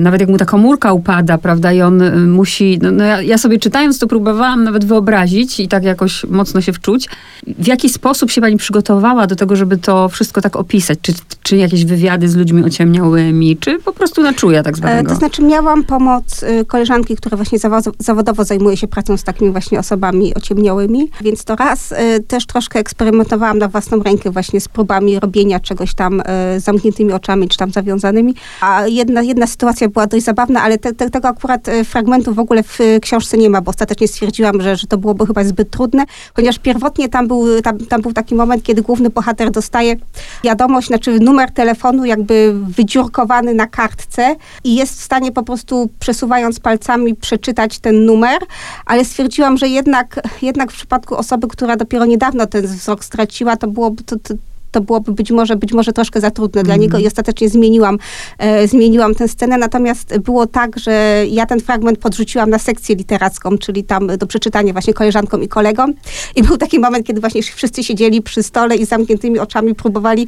nawet 0.00 0.20
jak 0.20 0.30
mu 0.30 0.38
ta 0.38 0.44
komórka 0.44 0.92
upada, 0.92 1.38
prawda, 1.38 1.72
i 1.72 1.82
on 1.82 2.02
y, 2.02 2.16
musi, 2.16 2.78
no, 2.82 2.90
no 2.90 3.04
ja, 3.04 3.22
ja, 3.22 3.38
sobie 3.38 3.58
czytając 3.58 3.98
to 3.98 4.06
próbowałam 4.06 4.64
nawet 4.64 4.84
wyobrazić 4.84 5.60
i 5.60 5.68
tak 5.68 5.84
jakoś 5.84 6.24
mocno 6.24 6.60
się 6.60 6.72
wczuć, 6.72 7.08
w 7.46 7.66
jaki 7.66 7.88
sposób 7.88 8.30
się 8.30 8.40
pani 8.40 8.56
przygotowała 8.56 9.26
do 9.26 9.36
tego, 9.36 9.56
żeby 9.56 9.78
to 9.78 10.08
wszystko 10.08 10.40
tak 10.40 10.56
opisać? 10.56 10.98
Czy, 11.02 11.12
czy 11.42 11.56
jakieś 11.56 11.84
wywiady 11.84 12.28
z 12.28 12.36
ludźmi 12.36 12.64
ociemniałymi, 12.64 13.56
czy 13.56 13.78
po 13.78 13.92
prostu 13.92 14.22
na 14.22 14.32
czuja 14.32 14.62
tak 14.62 14.76
zwanego? 14.76 15.10
E, 15.10 15.12
to 15.12 15.18
znaczy 15.18 15.42
miałam 15.42 15.84
pomoc 15.84 16.42
y, 16.42 16.64
koleżanki, 16.64 17.16
która 17.16 17.36
właśnie 17.36 17.58
zawodowo 17.98 18.44
zajmuje 18.44 18.76
się 18.76 18.88
pracą 18.88 19.16
z 19.16 19.24
takimi 19.24 19.50
właśnie 19.52 19.78
osobami 19.78 20.34
ociemniałymi, 20.34 21.10
więc 21.20 21.44
to 21.44 21.56
raz 21.56 21.94
też 22.28 22.46
troszkę 22.46 22.78
eksperymentowałam 22.78 23.58
na 23.58 23.68
własną 23.68 24.02
rękę 24.02 24.30
właśnie 24.30 24.60
z 24.60 24.68
próbami 24.68 25.20
robienia 25.20 25.60
czegoś 25.60 25.94
tam 25.94 26.22
z 26.58 26.64
zamkniętymi 26.64 27.12
oczami, 27.12 27.48
czy 27.48 27.58
tam 27.58 27.70
zawiązanymi, 27.70 28.34
a 28.60 28.86
jedna, 28.86 29.22
jedna 29.22 29.46
sytuacja 29.52 29.88
była 29.88 30.06
dość 30.06 30.24
zabawna, 30.24 30.62
ale 30.62 30.78
te, 30.78 30.92
te, 30.92 31.10
tego 31.10 31.28
akurat 31.28 31.68
e, 31.68 31.84
fragmentu 31.84 32.34
w 32.34 32.38
ogóle 32.38 32.62
w 32.62 32.78
książce 33.02 33.38
nie 33.38 33.50
ma, 33.50 33.60
bo 33.60 33.70
ostatecznie 33.70 34.08
stwierdziłam, 34.08 34.62
że, 34.62 34.76
że 34.76 34.86
to 34.86 34.98
byłoby 34.98 35.26
chyba 35.26 35.44
zbyt 35.44 35.70
trudne, 35.70 36.04
ponieważ 36.34 36.58
pierwotnie 36.58 37.08
tam 37.08 37.28
był, 37.28 37.62
tam, 37.62 37.78
tam 37.78 38.02
był 38.02 38.12
taki 38.12 38.34
moment, 38.34 38.62
kiedy 38.62 38.82
główny 38.82 39.10
bohater 39.10 39.50
dostaje 39.50 39.96
wiadomość, 40.44 40.88
znaczy 40.88 41.20
numer 41.20 41.50
telefonu 41.50 42.04
jakby 42.04 42.54
wydziurkowany 42.68 43.54
na 43.54 43.66
kartce 43.66 44.36
i 44.64 44.74
jest 44.74 45.00
w 45.00 45.02
stanie 45.02 45.32
po 45.32 45.42
prostu 45.42 45.90
przesuwając 45.98 46.60
palcami 46.60 47.14
przeczytać 47.14 47.78
ten 47.78 48.04
numer, 48.04 48.38
ale 48.86 49.04
stwierdziłam, 49.04 49.56
że 49.56 49.68
jednak, 49.68 50.20
jednak 50.42 50.72
w 50.72 50.74
przypadku 50.74 51.16
osoby, 51.16 51.48
która 51.48 51.76
dopiero 51.76 52.04
niedawno 52.04 52.46
ten 52.46 52.66
wzrok 52.66 53.04
straciła, 53.04 53.56
to 53.56 53.68
byłoby 53.68 54.02
to, 54.02 54.16
to 54.18 54.34
to 54.72 54.80
byłoby 54.80 55.12
być 55.12 55.30
może, 55.30 55.56
być 55.56 55.72
może 55.72 55.92
troszkę 55.92 56.20
za 56.20 56.30
trudne 56.30 56.60
mm. 56.60 56.66
dla 56.66 56.76
niego 56.76 56.98
i 56.98 57.06
ostatecznie 57.06 57.48
zmieniłam, 57.48 57.98
e, 58.38 58.68
zmieniłam 58.68 59.14
tę 59.14 59.28
scenę. 59.28 59.58
Natomiast 59.58 60.18
było 60.18 60.46
tak, 60.46 60.78
że 60.78 61.24
ja 61.28 61.46
ten 61.46 61.60
fragment 61.60 61.98
podrzuciłam 61.98 62.50
na 62.50 62.58
sekcję 62.58 62.96
literacką, 62.96 63.58
czyli 63.58 63.84
tam 63.84 64.06
do 64.06 64.26
przeczytania 64.26 64.72
właśnie 64.72 64.94
koleżankom 64.94 65.42
i 65.42 65.48
kolegom. 65.48 65.94
I 66.36 66.42
był 66.42 66.56
taki 66.56 66.78
moment, 66.78 67.06
kiedy 67.06 67.20
właśnie 67.20 67.42
wszyscy 67.42 67.84
siedzieli 67.84 68.22
przy 68.22 68.42
stole 68.42 68.76
i 68.76 68.86
z 68.86 68.88
zamkniętymi 68.88 69.38
oczami 69.38 69.74
próbowali 69.74 70.26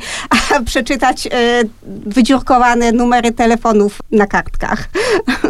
przeczytać 0.64 1.26
e, 1.26 1.30
wydziurkowane 2.06 2.92
numery 2.92 3.32
telefonów 3.32 3.98
na 4.10 4.26
kartkach. 4.26 4.88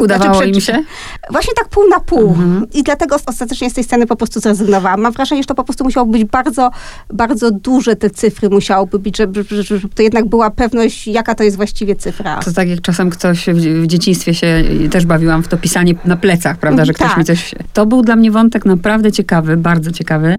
Udawało 0.00 0.34
znaczy, 0.34 0.50
im 0.50 0.60
się? 0.60 0.82
Właśnie 1.30 1.54
tak 1.54 1.68
pół 1.68 1.88
na 1.88 2.00
pół. 2.00 2.28
Mhm. 2.28 2.66
I 2.74 2.82
dlatego 2.82 3.16
ostatecznie 3.26 3.70
z 3.70 3.74
tej 3.74 3.84
sceny 3.84 4.06
po 4.06 4.16
prostu 4.16 4.40
zrezygnowałam. 4.40 5.00
Mam 5.00 5.12
wrażenie, 5.12 5.42
że 5.42 5.46
to 5.46 5.54
po 5.54 5.64
prostu 5.64 5.84
musiało 5.84 6.06
być 6.06 6.24
bardzo, 6.24 6.70
bardzo 7.10 7.50
duże 7.50 7.96
te 7.96 8.10
cyfry 8.10 8.50
musiało 8.50 8.83
musiałoby 8.84 8.98
być, 8.98 9.16
żeby, 9.16 9.44
żeby 9.64 9.88
to 9.94 10.02
jednak 10.02 10.26
była 10.26 10.50
pewność, 10.50 11.06
jaka 11.06 11.34
to 11.34 11.44
jest 11.44 11.56
właściwie 11.56 11.96
cyfra. 11.96 12.40
To 12.40 12.52
tak 12.52 12.68
jak 12.68 12.80
czasem 12.80 13.10
ktoś 13.10 13.46
w, 13.46 13.82
w 13.82 13.86
dzieciństwie 13.86 14.34
się 14.34 14.64
też 14.90 15.06
bawiłam 15.06 15.42
w 15.42 15.48
to 15.48 15.56
pisanie 15.56 15.94
na 16.04 16.16
plecach, 16.16 16.58
prawda, 16.58 16.84
że 16.84 16.92
ktoś 16.92 17.08
Tak. 17.08 17.18
mi 17.18 17.24
coś... 17.24 17.54
To 17.72 17.86
był 17.86 18.02
dla 18.02 18.16
mnie 18.16 18.30
wątek 18.30 18.64
naprawdę 18.64 19.12
ciekawy, 19.12 19.56
bardzo 19.56 19.92
ciekawy. 19.92 20.36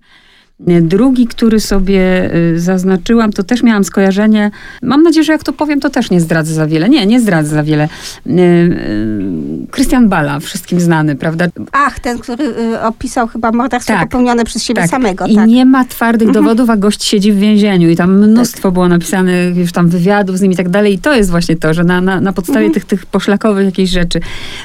Drugi, 0.60 1.28
który 1.28 1.60
sobie 1.60 2.32
y, 2.36 2.60
zaznaczyłam, 2.60 3.32
to 3.32 3.44
też 3.44 3.64
miałam 3.64 3.84
skojarzenie. 3.84 4.52
Mam 4.82 5.04
nadzieję, 5.04 5.24
że 5.24 5.32
jak 5.32 5.44
to 5.44 5.54
powiem, 5.54 5.80
to 5.80 5.90
też 5.90 6.12
nie 6.12 6.22
zdradzę 6.22 6.54
za 6.54 6.68
wiele. 6.68 6.90
Nie, 6.90 7.06
nie 7.06 7.20
zdradzę 7.20 7.50
za 7.50 7.64
wiele. 7.64 7.90
Y, 8.28 8.32
y, 8.32 9.68
Krystian 9.72 10.10
Bala, 10.10 10.40
wszystkim 10.40 10.80
znany, 10.80 11.16
prawda? 11.16 11.46
Ach, 11.72 12.00
ten, 12.00 12.20
który 12.20 12.44
y, 12.46 12.82
opisał 12.82 13.28
chyba 13.28 13.52
morderstwo 13.52 13.94
Tak. 13.94 14.04
popełnione 14.10 14.44
przez 14.44 14.64
siebie 14.64 14.88
samego. 14.88 15.26
I 15.26 15.36
tak. 15.36 15.48
nie 15.48 15.66
ma 15.66 15.86
twardych 15.86 16.32
dowodów, 16.32 16.70
a 16.70 16.78
gość 16.78 17.04
siedzi 17.04 17.32
w 17.32 17.38
więzieniu 17.38 17.90
i 17.90 17.96
tam 17.96 18.20
mnóstwo 18.20 18.72
było 18.72 18.88
napisanych 18.88 19.58
już 19.58 19.72
tam 19.72 19.90
wywiadów 19.90 20.38
z 20.38 20.42
nim 20.42 20.52
i 20.52 20.56
tak 20.56 20.70
dalej. 20.70 20.94
I 20.94 21.00
to 21.00 21.16
jest 21.16 21.30
właśnie 21.30 21.56
to, 21.56 21.74
że 21.74 21.84
na, 21.84 22.02
na, 22.02 22.22
na 22.22 22.34
podstawie 22.34 22.72
tych, 22.72 22.86
tych 22.86 23.06
poszlakowych 23.06 23.66
jakichś 23.66 23.92
rzeczy. 23.92 24.20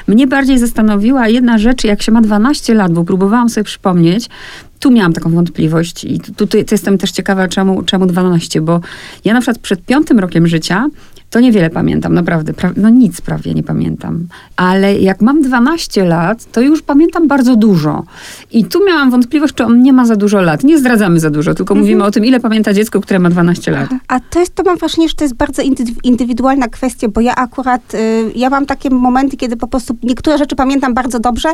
Mnie 0.07 0.27
bardziej 0.27 0.59
zastanowiła 0.59 1.27
jedna 1.27 1.57
rzecz, 1.57 1.83
jak 1.83 2.01
się 2.01 2.11
ma 2.11 2.21
12 2.21 2.73
lat, 2.73 2.91
bo 2.93 3.03
próbowałam 3.03 3.49
sobie 3.49 3.63
przypomnieć, 3.63 4.29
tu 4.81 4.91
miałam 4.91 5.13
taką 5.13 5.29
wątpliwość 5.29 6.03
i 6.03 6.19
tu, 6.19 6.33
tu, 6.33 6.47
tu 6.47 6.57
jestem 6.71 6.97
też 6.97 7.11
ciekawa, 7.11 7.47
czemu, 7.47 7.83
czemu 7.83 8.05
12, 8.05 8.61
bo 8.61 8.81
ja 9.25 9.33
na 9.33 9.41
przykład 9.41 9.59
przed 9.59 9.85
piątym 9.85 10.19
rokiem 10.19 10.47
życia 10.47 10.87
to 11.31 11.39
niewiele 11.39 11.69
pamiętam, 11.69 12.13
naprawdę. 12.13 12.53
Pra- 12.53 12.73
no 12.77 12.89
nic 12.89 13.21
prawie 13.21 13.53
nie 13.53 13.63
pamiętam. 13.63 14.27
Ale 14.55 14.95
jak 14.99 15.21
mam 15.21 15.41
12 15.41 16.05
lat, 16.05 16.51
to 16.51 16.61
już 16.61 16.81
pamiętam 16.81 17.27
bardzo 17.27 17.55
dużo. 17.55 18.03
I 18.51 18.65
tu 18.65 18.85
miałam 18.85 19.11
wątpliwość, 19.11 19.53
czy 19.53 19.65
on 19.65 19.81
nie 19.81 19.93
ma 19.93 20.05
za 20.05 20.15
dużo 20.15 20.41
lat. 20.41 20.63
Nie 20.63 20.77
zdradzamy 20.79 21.19
za 21.19 21.29
dużo, 21.29 21.53
tylko 21.53 21.75
mówimy 21.75 22.03
o 22.03 22.11
tym, 22.11 22.25
ile 22.25 22.39
pamięta 22.39 22.73
dziecko, 22.73 23.01
które 23.01 23.19
ma 23.19 23.29
12 23.29 23.71
lat. 23.71 23.89
A 24.07 24.19
to 24.19 24.39
jest, 24.39 24.55
to 24.55 24.63
mam 24.63 24.77
wrażenie, 24.77 25.09
że 25.09 25.15
to 25.15 25.23
jest 25.23 25.35
bardzo 25.35 25.61
indy- 25.61 25.95
indywidualna 26.03 26.67
kwestia, 26.67 27.07
bo 27.07 27.21
ja 27.21 27.35
akurat, 27.35 27.93
y, 27.93 28.31
ja 28.35 28.49
mam 28.49 28.65
takie 28.65 28.89
momenty, 28.89 29.37
kiedy 29.37 29.57
po 29.57 29.67
prostu 29.67 29.97
niektóre 30.03 30.37
rzeczy 30.37 30.55
pamiętam 30.55 30.93
bardzo 30.93 31.19
dobrze, 31.19 31.49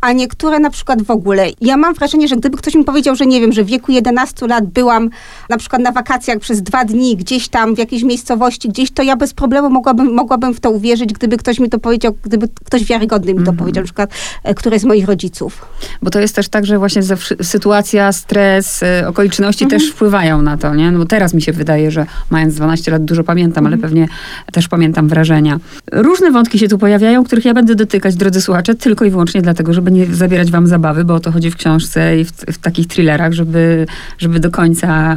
a 0.00 0.12
niektóre 0.12 0.58
na 0.58 0.70
przykład 0.70 1.02
w 1.02 1.10
ogóle. 1.10 1.46
Ja 1.60 1.76
mam 1.76 1.94
wrażenie, 1.94 2.28
że 2.28 2.36
gdyby 2.36 2.56
ktoś 2.56 2.74
mi 2.74 2.84
powiedział, 2.84 3.16
że 3.16 3.26
nie 3.26 3.40
wiem, 3.40 3.52
że 3.52 3.64
w 3.64 3.66
wieku 3.66 3.92
11 3.92 4.46
lat 4.46 4.66
byłam 4.66 5.10
na 5.48 5.56
przykład 5.56 5.82
na 5.82 5.92
wakacjach 5.92 6.38
przez 6.38 6.62
dwa 6.62 6.84
dni 6.84 7.16
gdzieś 7.16 7.48
tam 7.48 7.74
w 7.74 7.78
jakiejś 7.78 8.02
miejscowości, 8.02 8.68
gdzieś, 8.68 8.90
to 8.90 9.02
ja 9.02 9.16
bez 9.18 9.34
problemu 9.34 9.70
mogłabym, 9.70 10.14
mogłabym 10.14 10.54
w 10.54 10.60
to 10.60 10.70
uwierzyć, 10.70 11.12
gdyby 11.12 11.36
ktoś 11.36 11.60
mi 11.60 11.68
to 11.68 11.78
powiedział, 11.78 12.16
gdyby 12.22 12.48
ktoś 12.64 12.84
wiarygodny 12.84 13.34
mi 13.34 13.44
to 13.44 13.52
powiedział, 13.52 13.82
na 13.82 13.86
przykład 13.86 14.10
e, 14.44 14.54
któryś 14.54 14.80
z 14.80 14.84
moich 14.84 15.06
rodziców. 15.06 15.66
Bo 16.02 16.10
to 16.10 16.20
jest 16.20 16.34
też 16.34 16.48
tak, 16.48 16.66
że 16.66 16.78
właśnie 16.78 17.02
sytuacja, 17.42 18.12
stres, 18.12 18.82
y, 18.82 19.06
okoliczności 19.06 19.66
też 19.66 19.90
wpływają 19.90 20.42
na 20.42 20.56
to, 20.56 20.74
nie? 20.74 20.90
No 20.90 20.98
bo 20.98 21.04
teraz 21.04 21.34
mi 21.34 21.42
się 21.42 21.52
wydaje, 21.52 21.90
że 21.90 22.06
mając 22.30 22.54
12 22.54 22.90
lat 22.90 23.04
dużo 23.04 23.24
pamiętam, 23.24 23.66
ale 23.66 23.78
pewnie 23.78 24.08
też 24.52 24.68
pamiętam 24.68 25.08
wrażenia. 25.08 25.58
Różne 25.92 26.30
wątki 26.30 26.58
się 26.58 26.68
tu 26.68 26.78
pojawiają, 26.78 27.24
których 27.24 27.44
ja 27.44 27.54
będę 27.54 27.74
dotykać, 27.74 28.16
drodzy 28.16 28.40
słuchacze, 28.40 28.74
tylko 28.74 29.04
i 29.04 29.10
wyłącznie 29.10 29.42
dlatego, 29.42 29.72
żeby 29.72 29.90
nie 29.90 30.06
zabierać 30.06 30.50
wam 30.50 30.66
zabawy, 30.66 31.04
bo 31.04 31.14
o 31.14 31.20
to 31.20 31.32
chodzi 31.32 31.50
w 31.50 31.56
książce 31.56 32.20
i 32.20 32.24
w, 32.24 32.30
w 32.32 32.58
takich 32.58 32.86
thrillerach, 32.86 33.32
żeby, 33.32 33.86
żeby 34.18 34.40
do 34.40 34.50
końca 34.50 35.16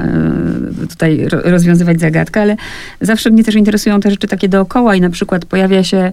y, 0.84 0.88
tutaj 0.88 1.28
ro, 1.28 1.42
rozwiązywać 1.44 2.00
zagadkę, 2.00 2.42
ale 2.42 2.58
zawsze 3.02 3.30
mnie 3.30 3.44
też 3.44 3.56
interesują 3.56 3.91
te 4.00 4.12
rzeczy 4.12 4.28
takie 4.28 4.50
dookoła 4.50 4.96
i 4.96 5.02
na 5.02 5.10
przykład 5.10 5.46
pojawia 5.46 5.84
się 5.84 6.12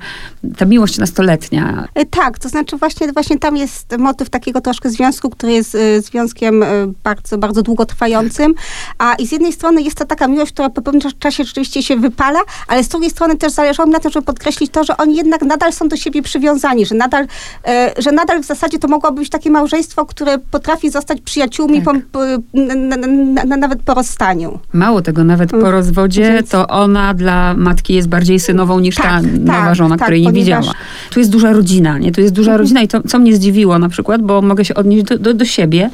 ta 0.56 0.64
miłość 0.64 0.98
nastoletnia, 0.98 1.88
E, 1.94 2.04
Tak, 2.06 2.38
to 2.38 2.48
znaczy 2.48 2.76
właśnie, 2.76 3.12
właśnie 3.12 3.38
tam 3.38 3.56
jest 3.56 3.96
motyw 3.98 4.30
takiego 4.30 4.60
troszkę 4.60 4.90
związku, 4.90 5.30
który 5.30 5.52
jest 5.52 5.74
e, 5.74 6.00
związkiem 6.02 6.62
e, 6.62 6.66
bardzo, 7.04 7.38
bardzo 7.38 7.62
długotrwającym. 7.62 8.54
A 8.98 9.14
i 9.14 9.26
z 9.26 9.32
jednej 9.32 9.52
strony 9.52 9.82
jest 9.82 9.96
to 9.98 10.04
taka 10.04 10.28
miłość, 10.28 10.52
która 10.52 10.70
po 10.70 10.82
pewnym 10.82 11.00
czas- 11.00 11.18
czasie 11.18 11.44
rzeczywiście 11.44 11.82
się 11.82 11.96
wypala, 11.96 12.38
ale 12.68 12.84
z 12.84 12.88
drugiej 12.88 13.10
strony 13.10 13.36
też 13.36 13.52
zależało 13.52 13.86
mi 13.86 13.92
na 13.92 13.98
tym, 14.00 14.10
żeby 14.12 14.26
podkreślić 14.26 14.70
to, 14.72 14.84
że 14.84 14.96
oni 14.96 15.16
jednak 15.16 15.42
nadal 15.42 15.72
są 15.72 15.88
do 15.88 15.96
siebie 15.96 16.22
przywiązani, 16.22 16.86
że 16.86 16.94
nadal, 16.94 17.26
że 17.98 18.12
nadal 18.12 18.42
w 18.42 18.46
zasadzie 18.46 18.78
to 18.78 18.88
mogłoby 18.88 19.20
być 19.20 19.30
takie 19.30 19.50
małżeństwo, 19.50 20.06
które 20.06 20.38
potrafi 20.38 20.90
zostać 20.90 21.20
przyjaciółmi 21.20 21.82
Tak. 21.82 21.94
po, 22.12 22.20
na, 22.54 22.74
na, 22.74 22.96
na, 23.06 23.44
na, 23.44 23.56
nawet 23.56 23.82
po 23.82 23.94
rozstaniu. 23.94 24.58
Mało 24.72 25.02
tego, 25.02 25.24
nawet 25.24 25.50
po 25.50 25.56
Mm, 25.56 25.70
rozwodzie, 25.72 26.42
to 26.50 26.68
ona 26.68 27.14
dla 27.14 27.54
matki 27.68 27.94
jest 27.94 28.08
bardziej 28.08 28.40
synową 28.40 28.80
niż 28.80 28.94
ta 28.94 29.02
Tak, 29.02 29.22
nowa 29.24 29.52
tak, 29.64 29.74
żona, 29.74 29.96
tak, 29.96 30.06
której 30.06 30.20
nie 30.22 30.26
ponieważ- 30.28 30.44
widziała. 30.66 30.74
Tu 31.10 31.18
jest 31.20 31.30
duża 31.32 31.52
rodzina, 31.52 31.98
nie? 31.98 32.12
Tu 32.12 32.20
jest 32.20 32.34
duża 32.34 32.50
Mhm. 32.50 32.60
rodzina 32.60 32.82
i 32.82 32.88
to, 32.88 33.02
co 33.02 33.18
mnie 33.18 33.36
zdziwiło 33.36 33.78
na 33.78 33.88
przykład, 33.88 34.22
bo 34.22 34.42
mogę 34.42 34.64
się 34.64 34.74
odnieść 34.74 35.04
do, 35.04 35.18
do, 35.18 35.34
do 35.34 35.44
siebie 35.44 35.90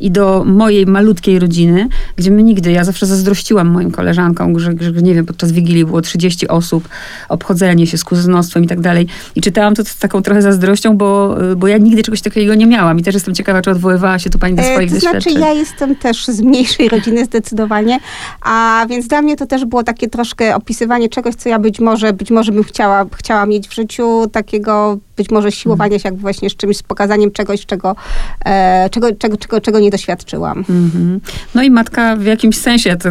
i 0.00 0.10
do 0.10 0.44
mojej 0.44 0.86
malutkiej 0.86 1.38
rodziny, 1.38 1.88
gdzie 2.16 2.30
my 2.30 2.42
nigdy, 2.42 2.72
ja 2.72 2.84
zawsze 2.84 3.06
zazdrościłam 3.06 3.68
moim 3.68 3.90
koleżankom, 3.90 4.58
że, 4.58 4.72
że 4.80 5.02
nie 5.02 5.14
wiem, 5.14 5.26
podczas 5.26 5.52
Wigilii 5.52 5.84
było 5.84 6.00
30 6.00 6.48
osób, 6.48 6.88
obchodzenie 7.28 7.86
się 7.86 7.98
z 7.98 8.04
kuzynostwem 8.04 8.64
i 8.64 8.66
tak 8.66 8.80
dalej. 8.80 9.06
I 9.34 9.40
czytałam 9.40 9.74
to 9.74 9.84
z 9.84 9.98
taką 9.98 10.22
trochę 10.22 10.42
zazdrością, 10.42 10.96
bo, 10.96 11.36
bo 11.56 11.68
ja 11.68 11.78
nigdy 11.78 12.02
czegoś 12.02 12.20
takiego 12.20 12.54
nie 12.54 12.66
miałam 12.66 12.98
i 12.98 13.02
też 13.02 13.14
jestem 13.14 13.34
ciekawa, 13.34 13.62
czy 13.62 13.70
odwoływała 13.70 14.18
się 14.18 14.30
tu 14.30 14.38
pani 14.38 14.54
do 14.54 14.62
E, 14.62 14.72
swoich 14.72 14.92
To 14.92 15.00
znaczy, 15.00 15.30
ja 15.30 15.52
jestem 15.52 15.96
też 15.96 16.26
z 16.26 16.40
mniejszej 16.40 16.88
rodziny 16.88 17.24
zdecydowanie, 17.24 17.98
a 18.40 18.86
więc 18.88 19.06
dla 19.06 19.22
mnie 19.22 19.36
to 19.36 19.46
też 19.46 19.64
było 19.64 19.82
takie 19.82 20.08
troszkę 20.08 20.56
opisywanie 20.56 21.08
czegoś, 21.08 21.34
co 21.34 21.48
ja 21.48 21.58
być 21.58 21.80
może, 21.80 22.12
być 22.12 22.30
może 22.30 22.52
bym 22.52 22.64
chciała, 22.64 23.06
chciała 23.16 23.46
mieć 23.46 23.68
w 23.68 23.74
życiu, 23.74 24.26
takiego 24.32 24.98
być 25.16 25.30
może 25.30 25.52
siłowania 25.52 25.98
się 25.98 26.08
jakby 26.08 26.20
właśnie 26.20 26.50
z 26.50 26.56
czymś, 26.56 26.76
z 26.76 26.82
pokazaniem 26.82 27.30
czegoś, 27.30 27.66
czego, 27.66 27.96
e, 28.44 28.90
czego, 28.90 29.14
czego, 29.18 29.36
czego, 29.36 29.60
czego 29.60 29.80
nie 29.80 29.90
doświadczyłam. 29.90 30.58
Mhm. 30.58 31.20
No 31.54 31.62
i 31.62 31.70
matka 31.70 32.16
w 32.16 32.24
jakimś 32.24 32.56
sensie 32.56 32.96
to 32.96 33.08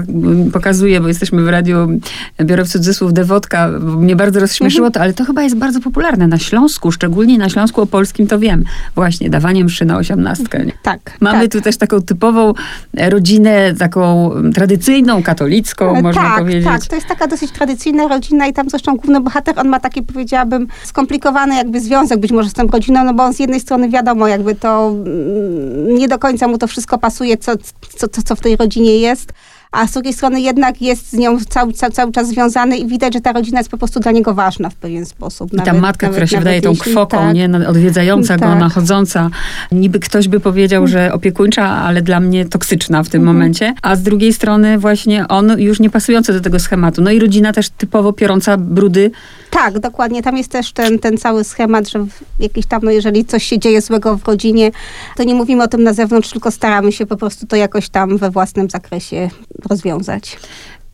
pokazuje, 0.54 1.02
bo 1.02 1.08
jesteśmy 1.08 1.44
w 1.44 1.50
radiu, 1.50 2.00
biorę 2.44 2.66
w 2.66 2.70
cudzysłów 2.70 3.14
dewotka, 3.14 3.70
bo 3.80 3.92
mnie 3.92 4.16
bardzo 4.16 4.40
rozśmieszyło 4.40 4.92
to, 4.92 5.02
ale 5.02 5.14
to 5.14 5.26
chyba 5.26 5.44
jest 5.44 5.56
bardzo 5.56 5.80
popularne 5.80 6.28
na 6.28 6.40
Śląsku, 6.40 6.92
szczególnie 6.92 7.38
na 7.38 7.50
Śląsku 7.50 7.82
Opolskim, 7.82 8.28
to 8.28 8.40
wiem. 8.40 8.64
Właśnie, 8.96 9.30
dawanie 9.30 9.66
mszy 9.66 9.86
na 9.86 9.98
osiemnastkę. 9.98 10.66
Tak. 10.84 11.18
Mamy 11.20 11.42
tak. 11.42 11.52
tu 11.52 11.62
też 11.62 11.78
taką 11.78 12.02
typową 12.02 12.54
e, 12.98 13.10
rodzinę, 13.10 13.74
taką 13.74 14.32
tradycyjną, 14.54 15.24
katolicką, 15.24 15.94
E, 15.96 16.02
można 16.02 16.22
tak, 16.22 16.40
powiedzieć. 16.40 16.66
Tak, 16.66 16.86
to 16.86 16.96
jest 16.96 17.08
taka 17.08 17.28
dosyć 17.28 17.52
tradycyjna 17.52 18.08
rodzina 18.08 18.48
i 18.48 18.54
tam 18.54 18.70
zresztą 18.70 18.96
główny 18.96 19.22
bohater, 19.22 19.60
on 19.60 19.68
ma 19.68 19.80
taki, 19.80 20.04
powiedziałabym, 20.04 20.68
skomplikowany 20.84 21.56
jakby 21.56 21.80
związek 21.94 22.20
być 22.20 22.32
może 22.32 22.50
z 22.50 22.54
tą 22.54 22.68
rodziną, 22.68 23.04
no 23.04 23.14
bo 23.14 23.24
on 23.24 23.34
z 23.34 23.40
jednej 23.40 23.60
strony 23.60 23.90
wiadomo, 23.90 24.28
jakby 24.28 24.56
to 24.56 24.88
mm, 24.90 25.96
nie 25.98 26.08
do 26.08 26.20
końca 26.20 26.48
mu 26.48 26.58
to 26.58 26.68
wszystko 26.68 26.98
pasuje, 26.98 27.38
co, 27.38 27.52
co, 27.98 28.08
co, 28.08 28.22
co 28.22 28.36
w 28.36 28.40
tej 28.42 28.56
rodzinie 28.58 28.98
jest, 28.98 29.34
a 29.72 29.88
z 29.88 29.92
drugiej 29.92 30.14
strony 30.14 30.42
jednak 30.42 30.82
jest 30.82 31.10
z 31.10 31.14
nią 31.14 31.38
cały, 31.50 31.74
cały, 31.74 31.92
cały 31.94 32.12
czas 32.12 32.28
związany 32.28 32.78
i 32.78 32.88
widać, 32.88 33.14
że 33.14 33.22
ta 33.22 33.32
rodzina 33.32 33.60
jest 33.60 33.70
po 33.70 33.78
prostu 33.78 34.00
dla 34.00 34.12
niego 34.12 34.34
ważna 34.34 34.70
w 34.70 34.76
pewien 34.76 35.06
sposób. 35.06 35.54
I 35.54 35.58
ta 35.58 35.74
matka, 35.74 36.10
która 36.10 36.28
się 36.28 36.38
wydaje 36.40 36.62
tą 36.62 36.76
kwoką, 36.76 37.18
tak. 37.18 37.36
nie? 37.36 37.48
Na- 37.48 37.68
Odwiedzająca 37.68 38.38
go, 38.38 38.46
Tak. 38.46 38.60
nachodząca. 38.60 39.30
Niby 39.72 40.00
ktoś 40.00 40.28
by 40.28 40.40
powiedział, 40.40 40.88
że 40.88 41.14
opiekuńcza, 41.14 41.66
ale 41.68 42.02
dla 42.02 42.20
mnie 42.20 42.46
toksyczna 42.46 43.04
w 43.04 43.10
tym 43.10 43.22
Mhm. 43.22 43.36
momencie. 43.38 43.74
A 43.82 43.96
z 43.96 44.02
drugiej 44.02 44.34
strony 44.34 44.78
właśnie 44.78 45.28
on 45.28 45.60
już 45.60 45.80
nie 45.80 45.90
pasujący 45.90 46.34
do 46.34 46.42
tego 46.42 46.60
schematu. 46.60 47.02
No 47.02 47.12
i 47.12 47.20
rodzina 47.20 47.54
też 47.54 47.70
typowo 47.70 48.14
piorąca 48.14 48.58
brudy. 48.58 49.12
Tak, 49.54 49.80
dokładnie. 49.80 50.24
Tam 50.24 50.38
jest 50.38 50.52
też 50.52 50.72
ten, 50.72 51.00
ten 51.00 51.18
cały 51.18 51.44
schemat, 51.44 51.90
że 51.90 52.06
jakiś 52.40 52.66
tam, 52.66 52.82
no 52.84 52.92
jeżeli 52.92 53.26
coś 53.26 53.44
się 53.44 53.60
dzieje 53.60 53.82
złego 53.82 54.18
w 54.18 54.28
rodzinie, 54.28 54.72
to 55.16 55.24
nie 55.24 55.36
mówimy 55.36 55.64
o 55.64 55.68
tym 55.68 55.84
na 55.84 55.94
zewnątrz, 55.94 56.30
tylko 56.30 56.52
staramy 56.52 56.92
się 56.92 57.06
po 57.06 57.18
prostu 57.18 57.48
to 57.48 57.56
jakoś 57.56 57.90
tam 57.90 58.18
we 58.18 58.32
własnym 58.32 58.70
zakresie 58.70 59.30
rozwiązać. 59.70 60.38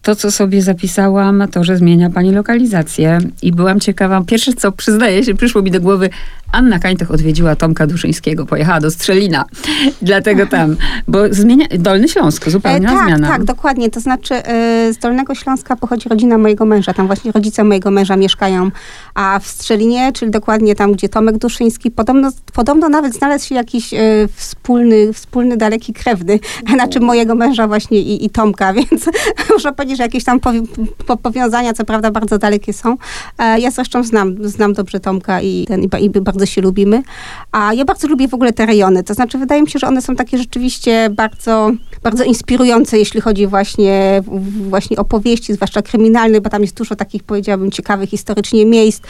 To, 0.02 0.16
co 0.16 0.32
sobie 0.32 0.62
zapisałam, 0.62 1.44
to, 1.52 1.64
że 1.64 1.78
zmienia 1.78 2.10
pani 2.10 2.32
lokalizację. 2.32 3.20
I 3.42 3.52
byłam 3.52 3.80
ciekawa. 3.80 4.22
Pierwsze, 4.28 4.54
co 4.54 4.72
przyznaję 4.72 5.24
się, 5.24 5.36
przyszło 5.36 5.62
mi 5.62 5.72
do 5.72 5.82
głowy, 5.82 6.10
Anna 6.52 6.80
Kańtoch 6.80 7.12
odwiedziła 7.12 7.56
Tomka 7.56 7.88
Duszyńskiego, 7.88 8.46
pojechała 8.46 8.80
do 8.80 8.92
Strzelina. 8.92 9.46
Dlatego 10.02 10.46
tam. 10.48 10.76
Bo 11.08 11.20
zmienia... 11.32 11.66
Dolny 11.80 12.08
Śląsk, 12.10 12.50
zupełna 12.50 12.92
E, 12.92 12.96
tak, 12.96 13.06
zmiana. 13.08 13.28
tak, 13.28 13.44
dokładnie. 13.44 13.90
To 13.90 14.00
znaczy 14.00 14.36
e, 14.36 14.94
z 14.94 14.98
Dolnego 14.98 15.36
Śląska 15.36 15.76
pochodzi 15.76 16.10
rodzina 16.10 16.38
mojego 16.38 16.66
męża. 16.66 16.94
Tam 16.94 17.08
właśnie 17.08 17.32
rodzice 17.32 17.64
mojego 17.64 17.92
męża 17.92 18.16
mieszkają 18.16 18.72
a 19.16 19.40
w 19.40 19.48
Strzelinie, 19.48 20.12
czyli 20.14 20.32
dokładnie 20.32 20.76
tam, 20.76 20.92
gdzie 20.92 21.10
Tomek 21.10 21.38
Duszyński. 21.38 21.92
Podobno, 21.92 22.32
podobno 22.54 22.90
nawet 22.90 23.16
znalazł 23.16 23.48
się 23.48 23.56
jakiś 23.56 23.94
e, 23.94 23.98
wspólny, 24.36 25.14
wspólny, 25.14 25.58
daleki 25.58 25.94
krewny, 25.94 26.40
na 26.78 26.88
czym 26.88 27.04
mojego 27.04 27.36
męża 27.36 27.68
właśnie 27.68 28.00
i, 28.00 28.26
i 28.26 28.30
Tomka, 28.30 28.74
więc 28.80 29.06
muszę 29.54 29.72
powiedzieć, 29.74 29.98
że 29.98 30.04
jakieś 30.04 30.24
tam 30.24 30.40
powi- 30.40 30.68
po, 31.08 31.18
powiązania, 31.18 31.74
co 31.74 31.86
prawda, 31.86 32.12
bardzo 32.12 32.38
dalekie 32.38 32.74
są. 32.74 32.98
E, 33.38 33.60
ja 33.60 33.72
zresztą 33.72 34.04
znam, 34.04 34.36
znam 34.50 34.74
dobrze 34.74 35.00
Tomka 35.00 35.42
i, 35.42 35.66
ten, 35.68 35.84
i, 35.84 35.90
i 36.06 36.10
bardzo 36.10 36.39
bardzo 36.40 36.54
się 36.54 36.62
lubimy. 36.62 37.04
A 37.52 37.74
ja 37.74 37.86
bardzo 37.86 38.08
lubię 38.08 38.28
w 38.28 38.34
ogóle 38.34 38.54
te 38.54 38.66
rejony. 38.66 39.04
To 39.04 39.14
znaczy, 39.14 39.38
wydaje 39.38 39.62
mi 39.62 39.70
się, 39.70 39.80
że 39.80 39.88
one 39.88 40.02
są 40.02 40.16
takie 40.16 40.38
rzeczywiście 40.38 41.10
bardzo, 41.10 41.72
bardzo 42.04 42.24
inspirujące, 42.24 42.98
jeśli 42.98 43.22
chodzi 43.22 43.48
właśnie, 43.48 44.22
właśnie 44.70 44.98
o 44.98 45.06
powieści, 45.06 45.54
zwłaszcza 45.54 45.82
kryminalne, 45.82 46.42
bo 46.42 46.50
tam 46.50 46.62
jest 46.62 46.78
dużo 46.78 46.96
takich, 46.96 47.24
powiedziałabym, 47.24 47.72
ciekawych 47.72 48.10
historycznie 48.10 48.66
miejsc. 48.66 49.02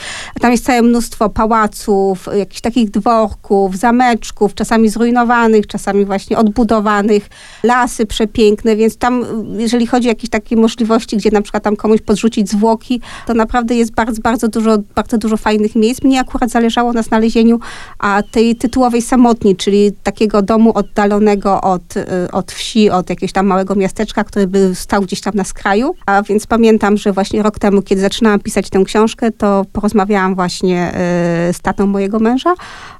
Tam 0.41 0.51
jest 0.51 0.65
całe 0.65 0.81
mnóstwo 0.81 1.29
pałaców, 1.29 2.29
jakichś 2.37 2.61
takich 2.61 2.91
dworków, 2.91 3.77
zameczków, 3.77 4.53
czasami 4.53 4.89
zrujnowanych, 4.89 5.67
czasami 5.67 6.05
właśnie 6.05 6.37
odbudowanych, 6.37 7.29
lasy 7.63 8.05
przepiękne, 8.05 8.75
więc 8.75 8.97
tam, 8.97 9.25
jeżeli 9.57 9.87
chodzi 9.87 10.07
o 10.07 10.11
jakieś 10.11 10.29
takie 10.29 10.55
możliwości, 10.55 11.17
gdzie 11.17 11.31
na 11.31 11.41
przykład 11.41 11.63
tam 11.63 11.75
komuś 11.75 12.01
podrzucić 12.01 12.49
zwłoki, 12.49 13.01
to 13.27 13.33
naprawdę 13.33 13.75
jest 13.75 13.91
bardzo, 13.91 14.21
bardzo 14.21 14.47
dużo, 14.47 14.77
bardzo 14.95 15.17
dużo 15.17 15.37
fajnych 15.37 15.75
miejsc. 15.75 16.03
Mnie 16.03 16.19
akurat 16.19 16.49
zależało 16.49 16.93
na 16.93 17.03
znalezieniu 17.19 17.59
a, 17.99 18.23
tej 18.31 18.55
tytułowej 18.55 19.01
samotni, 19.01 19.55
czyli 19.55 19.91
takiego 20.03 20.41
domu 20.41 20.71
oddalonego 20.75 21.61
od, 21.61 21.97
y, 21.97 22.31
od 22.31 22.51
wsi, 22.51 22.89
od 22.89 23.09
jakiegoś 23.09 23.31
tam 23.31 23.47
małego 23.47 23.75
miasteczka, 23.75 24.23
który 24.23 24.47
by 24.47 24.75
stał 24.75 25.01
gdzieś 25.01 25.21
tam 25.21 25.33
na 25.35 25.43
skraju. 25.43 25.95
A 26.05 26.23
więc 26.23 26.47
pamiętam, 26.47 26.97
że 26.97 27.13
właśnie 27.13 27.43
rok 27.43 27.59
temu, 27.59 27.81
kiedy 27.81 28.01
zaczynałam 28.01 28.39
pisać 28.39 28.69
tę 28.69 28.83
książkę, 28.85 29.31
to 29.31 29.65
porozmawiałam 29.73 30.35
właśnie 30.35 30.91
y, 31.49 31.53
z 31.53 31.59
tatą 31.61 31.87
mojego 31.87 32.19
męża 32.19 32.53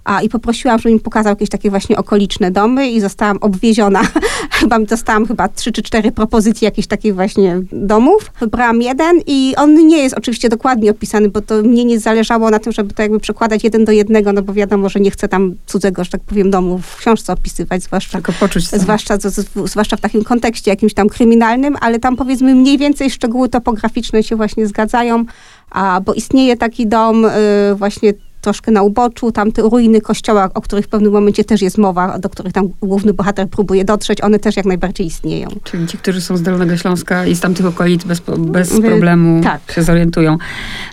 a, 0.10 0.22
i 0.22 0.30
poprosiłam, 0.30 0.80
żeby 0.80 0.94
mi 0.94 1.00
pokazał 1.00 1.32
jakieś 1.32 1.50
takie 1.50 1.70
właśnie 1.70 1.98
okoliczne 1.98 2.51
domy 2.51 2.89
i 2.89 3.01
zostałam 3.01 3.38
obwieziona. 3.42 4.01
chyba 4.60 4.80
dostałam 4.80 5.25
chyba 5.25 5.48
trzy 5.48 5.72
czy 5.72 5.82
cztery 5.82 6.12
propozycje 6.12 6.66
jakichś 6.66 6.88
takich 6.88 7.16
właśnie 7.16 7.62
domów. 7.72 8.32
Wybrałam 8.39 8.82
jeden 8.82 9.20
i 9.28 9.54
on 9.58 9.88
nie 9.88 9.98
jest 9.98 10.18
oczywiście 10.18 10.50
dokładnie 10.50 10.92
opisany, 10.92 11.30
bo 11.30 11.42
to 11.42 11.63
mnie 11.63 11.86
nie 11.86 12.00
zależało 12.00 12.50
na 12.50 12.60
tym, 12.60 12.74
żeby 12.74 12.94
to 12.94 13.01
jakby 13.01 13.20
przekładać 13.20 13.63
jeden 13.63 13.86
do 13.86 13.92
jednego, 13.92 14.34
no 14.34 14.42
bo 14.42 14.54
wiadomo, 14.54 14.89
że 14.89 15.00
nie 15.00 15.12
chcę 15.12 15.28
tam 15.28 15.56
cudzego, 15.66 16.04
że 16.04 16.10
tak 16.10 16.22
powiem, 16.22 16.51
domu 16.51 16.78
w 16.78 16.96
książce 16.96 17.34
opisywać, 17.34 17.84
zwłaszcza, 17.84 18.18
Tylko 18.18 18.34
poczuć 18.34 18.68
zwłaszcza, 18.68 19.18
zwłaszcza 19.66 19.98
w 19.98 20.01
takim 20.01 20.24
kontekście 20.24 20.72
jakimś 20.72 20.94
tam 20.94 21.10
kryminalnym, 21.10 21.75
ale 21.82 22.00
tam 22.00 22.16
powiedzmy 22.16 22.56
mniej 22.56 22.78
więcej 22.78 23.10
szczegóły 23.10 23.50
topograficzne 23.50 24.24
się 24.24 24.36
właśnie 24.36 24.68
zgadzają, 24.68 25.25
a, 25.70 26.01
bo 26.01 26.13
istnieje 26.13 26.58
taki 26.58 26.88
dom 26.88 27.25
y, 27.25 27.30
właśnie 27.75 28.13
troszkę 28.41 28.72
na 28.72 28.81
uboczu, 28.81 29.31
tam 29.31 29.51
te 29.51 29.62
ruiny 29.62 30.01
kościoła, 30.01 30.50
o 30.53 30.62
których 30.62 30.86
w 30.86 30.88
pewnym 30.88 31.12
momencie 31.12 31.43
też 31.43 31.62
jest 31.62 31.77
mowa, 31.77 32.19
do 32.19 32.29
których 32.29 32.53
tam 32.53 32.69
główny 32.81 33.13
bohater 33.13 33.48
próbuje 33.48 33.86
dotrzeć, 33.86 34.22
one 34.22 34.39
też 34.39 34.58
jak 34.58 34.65
najbardziej 34.65 35.08
istnieją. 35.08 35.48
Czyli 35.63 35.88
ci, 35.88 35.98
którzy 35.98 36.22
są 36.22 36.38
z 36.38 36.41
Dolnego 36.41 36.77
Śląska 36.77 37.25
i 37.25 37.36
z 37.36 37.39
tamtych 37.39 37.65
okolic 37.65 38.03
bez, 38.03 38.22
bez 38.38 38.81
problemu 38.81 39.43
tak. 39.43 39.72
się 39.72 39.84
zorientują. 39.84 40.38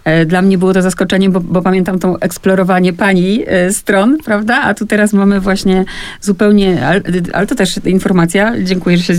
E, 0.05 0.27
dla 0.27 0.43
mnie 0.43 0.59
było 0.59 0.73
to 0.73 0.83
zaskoczenie, 0.83 1.31
bo, 1.31 1.41
bo 1.41 1.63
pamiętam 1.63 1.99
to 1.99 2.21
eksplorowanie 2.21 2.93
pani 2.93 3.45
e, 3.47 3.73
stron, 3.73 4.19
prawda? 4.25 4.63
A 4.63 4.75
tu 4.75 4.87
teraz 4.87 5.13
mamy 5.13 5.41
właśnie 5.41 5.85
zupełnie, 6.21 6.87
ale, 6.87 7.01
ale 7.33 7.47
to 7.47 7.55
też 7.55 7.81
informacja, 7.85 8.53
dziękuję, 8.63 8.97
że 8.97 9.03
się 9.05 9.15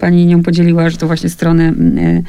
pani 0.00 0.26
nią 0.26 0.42
podzieliła, 0.42 0.90
że 0.90 0.96
to 0.96 1.06
właśnie 1.06 1.30
strony 1.30 1.74
e, 1.98 2.22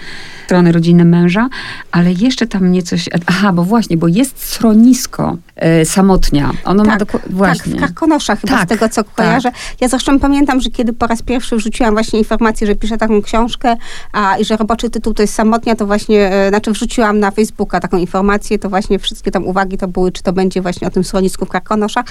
strony 0.48 0.72
rodzinne 0.72 1.06
męża, 1.06 1.50
ale 1.92 2.12
jeszcze 2.14 2.48
tam 2.48 2.68
mnie 2.68 2.84
coś... 2.84 3.10
Aha, 3.26 3.54
bo 3.54 3.64
właśnie, 3.64 3.98
bo 3.98 4.08
jest 4.08 4.54
schronisko 4.54 5.37
e, 5.56 5.86
samotnia. 5.86 6.52
Ono 6.66 6.84
tak, 6.84 6.94
ma 6.94 6.98
dokładnie... 6.98 7.36
Właśnie. 7.36 7.72
Tak, 7.72 7.82
w 7.82 7.86
Karkonoszach 7.86 8.42
chyba, 8.42 8.54
tak, 8.54 8.66
z 8.66 8.70
tego 8.70 8.90
co 8.90 9.04
tak. 9.04 9.14
kojarzę. 9.14 9.52
Ja 9.82 9.88
zresztą 9.88 10.20
pamiętam, 10.20 10.62
że 10.62 10.70
kiedy 10.70 10.94
po 10.94 11.08
raz 11.08 11.22
pierwszy 11.22 11.56
wrzuciłam 11.56 11.94
właśnie 11.94 12.20
informację, 12.20 12.68
że 12.68 12.76
piszę 12.76 12.98
taką 12.98 13.22
książkę 13.22 13.76
a, 14.14 14.38
i 14.38 14.46
że 14.46 14.58
roboczy 14.58 14.90
tytuł 14.90 15.14
to 15.14 15.24
jest 15.24 15.34
samotnia, 15.34 15.76
to 15.76 15.86
właśnie, 15.86 16.32
e, 16.32 16.50
znaczy 16.50 16.72
wrzuciłam 16.72 17.20
na 17.20 17.32
Facebooka 17.32 17.80
taką 17.80 17.98
informację, 17.98 18.60
to 18.60 18.70
właśnie 18.70 19.00
wszystkie 19.00 19.32
tam 19.32 19.46
uwagi 19.46 19.78
to 19.78 19.88
były, 19.88 20.12
czy 20.12 20.24
to 20.24 20.34
będzie 20.34 20.62
właśnie 20.62 20.88
o 20.88 20.92
tym 20.92 21.04
schronisku 21.04 21.46
w 21.46 21.50
Karkonoszach. 21.50 22.06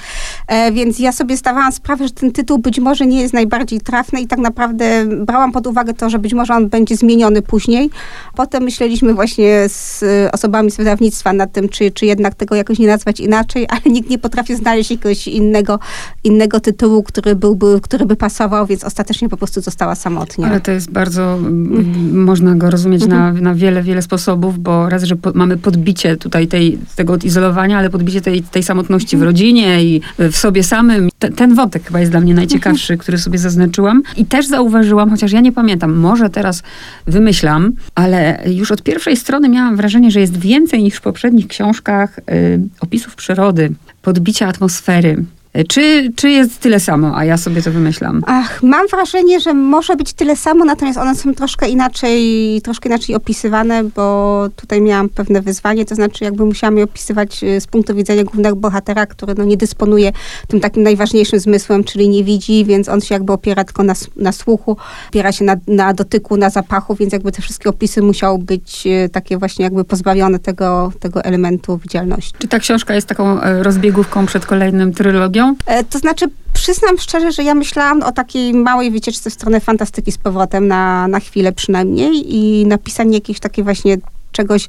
E, 0.47 0.71
więc 0.71 0.99
ja 0.99 1.11
sobie 1.11 1.37
zdawałam 1.37 1.71
sprawę, 1.71 2.07
że 2.07 2.13
ten 2.13 2.31
tytuł 2.31 2.57
być 2.57 2.79
może 2.79 3.05
nie 3.05 3.21
jest 3.21 3.33
najbardziej 3.33 3.81
trafny 3.81 4.21
i 4.21 4.27
tak 4.27 4.39
naprawdę 4.39 5.05
brałam 5.05 5.51
pod 5.51 5.67
uwagę 5.67 5.93
to, 5.93 6.09
że 6.09 6.19
być 6.19 6.33
może 6.33 6.53
on 6.53 6.69
będzie 6.69 6.95
zmieniony 6.95 7.41
później, 7.41 7.89
Potem 8.35 8.63
myśleliśmy 8.63 9.13
właśnie 9.13 9.69
z 9.69 10.03
osobami 10.33 10.71
z 10.71 10.77
wydawnictwa 10.77 11.33
nad 11.33 11.51
tym, 11.51 11.69
czy, 11.69 11.91
czy 11.91 12.05
jednak 12.05 12.35
tego 12.35 12.55
jakoś 12.55 12.79
nie 12.79 12.87
nazwać 12.87 13.16
inaczej, 13.19 13.67
ale 13.69 13.81
nikt 13.85 14.09
nie 14.09 14.17
potrafi 14.17 14.55
znaleźć 14.55 14.91
jakiegoś 14.91 15.27
innego, 15.27 15.79
innego 16.23 16.59
tytułu, 16.59 17.03
który, 17.03 17.35
byłby, 17.35 17.79
który 17.81 18.05
by 18.05 18.15
pasował, 18.15 18.65
więc 18.67 18.83
ostatecznie 18.83 19.29
po 19.29 19.37
prostu 19.37 19.61
została 19.61 19.95
samotnie. 19.95 20.45
Ale 20.45 20.61
to 20.61 20.71
jest 20.71 20.91
bardzo, 20.91 21.33
mm. 21.33 22.23
można 22.23 22.55
go 22.55 22.69
rozumieć 22.71 23.07
na, 23.07 23.27
mhm. 23.27 23.43
na 23.43 23.55
wiele, 23.55 23.83
wiele 23.83 24.01
sposobów, 24.01 24.59
bo 24.59 24.89
raz, 24.89 25.03
że 25.03 25.15
po, 25.15 25.31
mamy 25.33 25.57
podbicie 25.57 26.17
tutaj 26.17 26.47
tej, 26.47 26.77
tego 26.95 27.13
odizolowania, 27.13 27.79
ale 27.79 27.89
podbicie 27.89 28.21
tej, 28.21 28.43
tej 28.43 28.63
samotności 28.63 29.17
w 29.17 29.19
mhm. 29.19 29.29
rodzinie 29.29 29.83
i 29.83 30.01
w 30.19 30.37
sobie 30.37 30.63
samym. 30.63 31.09
Ten, 31.19 31.33
ten 31.33 31.55
wątek 31.55 31.83
chyba 31.83 31.99
jest 31.99 32.11
dla 32.11 32.19
mnie 32.19 32.33
najciekawszy, 32.33 32.93
mhm. 32.93 32.99
który 32.99 33.17
sobie 33.17 33.37
zaznaczyłam. 33.37 34.03
I 34.17 34.25
też 34.25 34.47
zauważyłam, 34.47 35.09
chociaż 35.09 35.31
ja 35.31 35.41
nie 35.41 35.51
pamiętam, 35.51 35.93
może 35.93 36.29
teraz 36.29 36.63
wymyślam, 37.07 37.71
ale 37.95 38.43
już 38.45 38.71
od 38.71 38.83
pierwszej 38.83 39.17
strony 39.17 39.49
miałam 39.49 39.75
wrażenie, 39.75 40.11
że 40.11 40.19
jest 40.19 40.37
więcej 40.37 40.83
niż 40.83 40.95
w 40.95 41.01
poprzednich 41.01 41.47
książkach 41.47 42.19
y, 42.19 42.59
opisów 42.79 43.06
przyrody, 43.15 43.73
podbicia 44.01 44.47
atmosfery. 44.47 45.23
Czy, 45.65 46.11
czy 46.15 46.29
jest 46.29 46.59
tyle 46.59 46.79
samo, 46.79 47.17
a 47.17 47.25
ja 47.25 47.37
sobie 47.37 47.61
to 47.61 47.71
wymyślam? 47.71 48.21
Ach, 48.25 48.63
mam 48.63 48.87
wrażenie, 48.87 49.39
że 49.39 49.53
może 49.53 49.95
być 49.95 50.13
tyle 50.13 50.35
samo, 50.35 50.65
natomiast 50.65 50.97
one 50.97 51.15
są 51.15 51.33
troszkę 51.33 51.69
inaczej, 51.69 52.61
troszkę 52.63 52.89
inaczej 52.89 53.15
opisywane, 53.15 53.83
bo 53.83 54.47
tutaj 54.55 54.81
miałam 54.81 55.09
pewne 55.09 55.41
wyzwanie, 55.41 55.85
to 55.85 55.95
znaczy 55.95 56.23
jakby 56.23 56.45
musiałam 56.45 56.77
je 56.77 56.83
opisywać 56.83 57.43
y, 57.43 57.61
z 57.61 57.67
punktu 57.67 57.95
widzenia 57.95 58.23
głównego 58.23 58.55
bohatera, 58.55 59.05
który 59.05 59.33
no, 59.37 59.43
nie 59.43 59.57
dysponuje 59.57 60.11
tym 60.47 60.59
takim 60.59 60.83
najważniejszym 60.83 61.39
zmysłem, 61.39 61.83
czyli 61.83 62.09
nie 62.09 62.23
widzi, 62.23 62.65
więc 62.65 62.89
on 62.89 63.01
się 63.01 63.15
jakby 63.15 63.33
opiera 63.33 63.63
tylko 63.63 63.83
na, 63.83 63.93
na 64.15 64.31
słuchu, 64.31 64.77
opiera 65.09 65.31
się 65.31 65.45
na, 65.45 65.55
na 65.67 65.93
dotyku, 65.93 66.37
na 66.37 66.49
zapachu, 66.49 66.95
więc 66.95 67.13
jakby 67.13 67.31
te 67.31 67.41
wszystkie 67.41 67.69
opisy 67.69 68.01
musiały 68.01 68.39
być 68.39 68.87
y, 68.87 69.09
takie 69.09 69.37
właśnie 69.37 69.63
jakby 69.63 69.83
pozbawione 69.83 70.39
tego, 70.39 70.91
tego 70.99 71.23
elementu 71.23 71.77
widzialności. 71.77 72.33
Czy 72.39 72.47
ta 72.47 72.59
książka 72.59 72.95
jest 72.95 73.07
taką 73.07 73.41
e, 73.41 73.63
rozbiegówką 73.63 74.25
przed 74.25 74.45
kolejnym 74.45 74.93
trylogią? 74.93 75.46
E, 75.65 75.83
to 75.83 75.99
znaczy, 75.99 76.25
przyznam 76.53 76.97
szczerze, 76.97 77.31
że 77.31 77.43
ja 77.43 77.55
myślałam 77.55 78.03
o 78.03 78.11
takiej 78.11 78.53
małej 78.53 78.91
wycieczce 78.91 79.29
w 79.29 79.33
stronę 79.33 79.59
fantastyki 79.59 80.11
z 80.11 80.17
powrotem 80.17 80.67
na, 80.67 81.07
na 81.07 81.19
chwilę 81.19 81.51
przynajmniej 81.51 82.35
i 82.35 82.65
napisanie 82.65 83.13
jakiegoś 83.13 83.39
takiego 83.39 83.65
właśnie 83.65 83.97
czegoś 84.31 84.67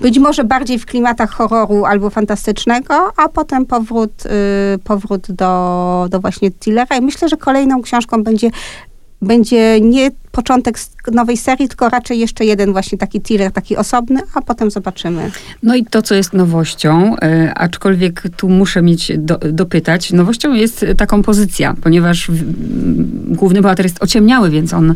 być 0.00 0.18
może 0.18 0.44
bardziej 0.44 0.78
w 0.78 0.86
klimatach 0.86 1.30
horroru 1.30 1.84
albo 1.84 2.10
fantastycznego, 2.10 3.12
a 3.16 3.28
potem 3.28 3.66
powrót, 3.66 4.26
y, 4.26 4.78
powrót 4.78 5.32
do, 5.32 6.06
do 6.10 6.20
właśnie 6.20 6.50
thrillera. 6.50 6.96
I 6.96 7.00
myślę, 7.00 7.28
że 7.28 7.36
kolejną 7.36 7.82
książką 7.82 8.24
będzie 8.24 8.50
będzie 9.22 9.80
nie 9.80 10.10
początek 10.32 10.78
nowej 11.14 11.36
serii, 11.36 11.68
tylko 11.68 11.88
raczej 11.88 12.18
jeszcze 12.18 12.44
jeden 12.44 12.72
właśnie 12.72 12.98
taki 12.98 13.20
thriller, 13.20 13.52
taki 13.52 13.76
osobny, 13.76 14.20
a 14.34 14.42
potem 14.42 14.70
zobaczymy. 14.70 15.30
No 15.62 15.74
i 15.74 15.84
to, 15.84 16.02
co 16.02 16.14
jest 16.14 16.32
nowością, 16.32 17.16
e, 17.16 17.54
aczkolwiek 17.54 18.22
tu 18.36 18.48
muszę 18.48 18.82
mieć 18.82 19.12
do, 19.18 19.38
dopytać, 19.38 20.12
nowością 20.12 20.54
jest 20.54 20.86
ta 20.96 21.06
kompozycja, 21.06 21.74
ponieważ 21.82 22.28
w, 22.30 22.44
główny 23.34 23.62
bohater 23.62 23.86
jest 23.86 24.02
ociemniały, 24.02 24.50
więc 24.50 24.72
on, 24.72 24.90
e, 24.90 24.94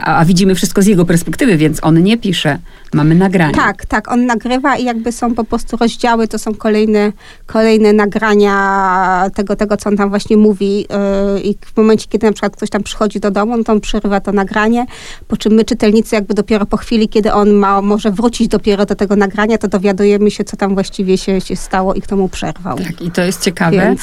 a, 0.00 0.16
a, 0.16 0.24
widzimy 0.24 0.54
wszystko 0.54 0.82
z 0.82 0.86
jego 0.86 1.04
perspektywy, 1.06 1.56
więc 1.56 1.78
on 1.82 2.02
nie 2.02 2.18
pisze. 2.18 2.58
Mamy 2.94 3.14
nagrania. 3.14 3.54
Tak, 3.54 3.86
tak, 3.86 4.12
on 4.12 4.26
nagrywa 4.26 4.76
i 4.76 4.84
jakby 4.84 5.12
są 5.12 5.34
po 5.34 5.44
prostu 5.44 5.76
rozdziały, 5.76 6.28
to 6.28 6.38
są 6.38 6.54
kolejne, 6.54 7.12
kolejne 7.46 7.92
nagrania 7.92 9.30
tego, 9.34 9.56
tego, 9.56 9.76
co 9.76 9.90
on 9.90 9.96
tam 9.96 10.08
właśnie 10.08 10.36
mówi 10.36 10.76
yy, 10.76 11.40
i 11.40 11.54
w 11.60 11.76
momencie, 11.76 12.06
kiedy 12.08 12.26
na 12.26 12.32
przykład 12.32 12.56
ktoś 12.56 12.70
tam 12.70 12.82
przychodzi 12.82 13.20
do 13.20 13.30
domu, 13.30 13.64
to 13.64 13.72
on 13.72 13.80
przerywa 13.80 14.20
to 14.20 14.32
nagranie, 14.32 14.86
po 15.28 15.36
czym 15.36 15.52
my 15.52 15.64
czytelnicy 15.64 16.14
jakby 16.14 16.34
dopiero 16.34 16.66
po 16.66 16.76
chwili, 16.76 17.08
kiedy 17.08 17.32
on 17.32 17.52
ma, 17.52 17.82
może 17.82 18.10
wrócić 18.10 18.48
dopiero 18.48 18.86
do 18.86 18.94
tego 18.94 19.16
nagrania, 19.16 19.58
to 19.58 19.68
dowiadujemy 19.68 20.30
się, 20.30 20.44
co 20.44 20.56
tam 20.56 20.74
właściwie 20.74 21.18
się, 21.18 21.40
się 21.40 21.56
stało 21.56 21.94
i 21.94 22.00
kto 22.00 22.16
mu 22.16 22.28
przerwał. 22.28 22.78
Tak, 22.78 23.02
i 23.02 23.10
to 23.10 23.22
jest 23.22 23.42
ciekawe. 23.42 23.76
Więc... 23.76 24.00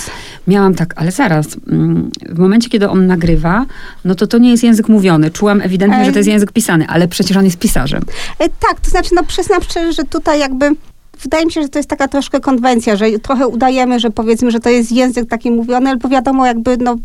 Miałam 0.47 0.75
tak, 0.75 0.93
ale 0.95 1.11
zaraz, 1.11 1.47
mm, 1.67 2.11
w 2.29 2.39
momencie, 2.39 2.69
kiedy 2.69 2.89
on 2.89 3.07
nagrywa, 3.07 3.65
no 4.05 4.15
to 4.15 4.27
to 4.27 4.37
nie 4.37 4.51
jest 4.51 4.63
język 4.63 4.89
mówiony. 4.89 5.31
Czułam 5.31 5.61
ewidentnie, 5.61 6.05
że 6.05 6.11
to 6.11 6.19
jest 6.19 6.29
język 6.29 6.51
pisany, 6.51 6.87
ale 6.87 7.07
przecież 7.07 7.37
on 7.37 7.45
jest 7.45 7.57
pisarzem. 7.57 8.01
E, 8.39 8.49
tak, 8.49 8.79
to 8.81 8.89
znaczy, 8.89 9.15
no 9.15 9.23
przyznam 9.23 9.61
szczerze, 9.61 9.93
że 9.93 10.03
tutaj 10.03 10.39
jakby 10.39 10.75
wydaje 11.21 11.45
mi 11.45 11.51
się, 11.51 11.61
że 11.61 11.69
to 11.69 11.79
jest 11.79 11.89
taka 11.89 12.07
troszkę 12.07 12.39
konwencja, 12.39 12.95
że 12.95 13.19
trochę 13.19 13.47
udajemy, 13.47 13.99
że 13.99 14.09
powiedzmy, 14.09 14.51
że 14.51 14.59
to 14.59 14.69
jest 14.69 14.91
język 14.91 15.29
taki 15.29 15.51
mówiony, 15.51 15.89
ale 15.89 15.97
bo 15.97 16.09
wiadomo, 16.09 16.45
jakby 16.45 16.77
no 16.77 16.95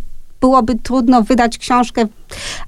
byłoby 0.40 0.74
trudno 0.82 1.22
wydać 1.22 1.58
książkę 1.58 2.06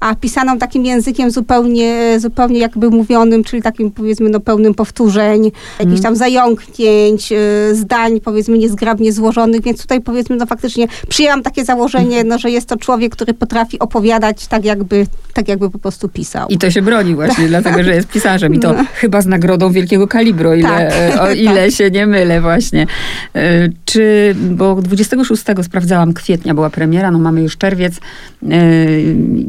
a 0.01 0.15
pisaną 0.15 0.59
takim 0.59 0.85
językiem 0.85 1.31
zupełnie, 1.31 2.21
zupełnie 2.21 2.59
jakby 2.59 2.91
mówionym, 2.91 3.45
czyli 3.45 3.63
takim 3.63 3.91
powiedzmy 3.91 4.31
no, 4.31 4.41
pełnym 4.41 4.75
powtórzeń, 4.75 5.51
jakichś 5.79 6.01
tam 6.01 6.17
zająknięć, 6.17 7.33
y, 7.33 7.75
zdań 7.75 8.21
powiedzmy 8.21 8.59
niezgrabnie 8.59 9.13
złożonych, 9.13 9.63
więc 9.63 9.83
tutaj 9.83 10.01
powiedzmy 10.01 10.37
no 10.37 10.47
faktycznie 10.47 10.89
przyjęłam 11.09 11.43
takie 11.43 11.65
założenie, 11.65 12.25
no, 12.25 12.39
że 12.39 12.51
jest 12.51 12.69
to 12.69 12.77
człowiek, 12.77 13.13
który 13.13 13.35
potrafi 13.35 13.79
opowiadać 13.79 14.47
tak 14.47 14.65
jakby, 14.65 15.07
tak 15.39 15.49
jakby 15.49 15.71
po 15.71 15.79
prostu 15.79 16.09
pisał. 16.09 16.49
I 16.49 16.59
to 16.59 16.71
się 16.71 16.83
broni 16.83 17.15
właśnie, 17.15 17.49
dlatego 17.55 17.85
że 17.85 17.95
jest 17.95 18.09
pisarzem. 18.09 18.55
I 18.55 18.59
to 18.59 18.75
chyba 18.95 19.21
z 19.21 19.27
nagrodą 19.27 19.73
wielkiego 19.73 20.09
kalibru, 20.09 20.51
o 20.51 20.55
ile, 20.55 20.69
Tak. 20.69 21.21
o 21.21 21.31
ile 21.47 21.71
się 21.71 21.91
nie 21.91 22.07
mylę 22.07 22.41
właśnie. 22.41 22.87
E, 23.35 23.69
Czy, 23.85 24.35
bo 24.41 24.75
26 24.83 25.43
sprawdzałam 25.63 26.13
kwietnia 26.13 26.55
była 26.55 26.71
premiera, 26.71 27.11
no 27.11 27.19
mamy 27.19 27.43
już 27.43 27.57
czerwiec. 27.57 27.95
E, 27.97 27.99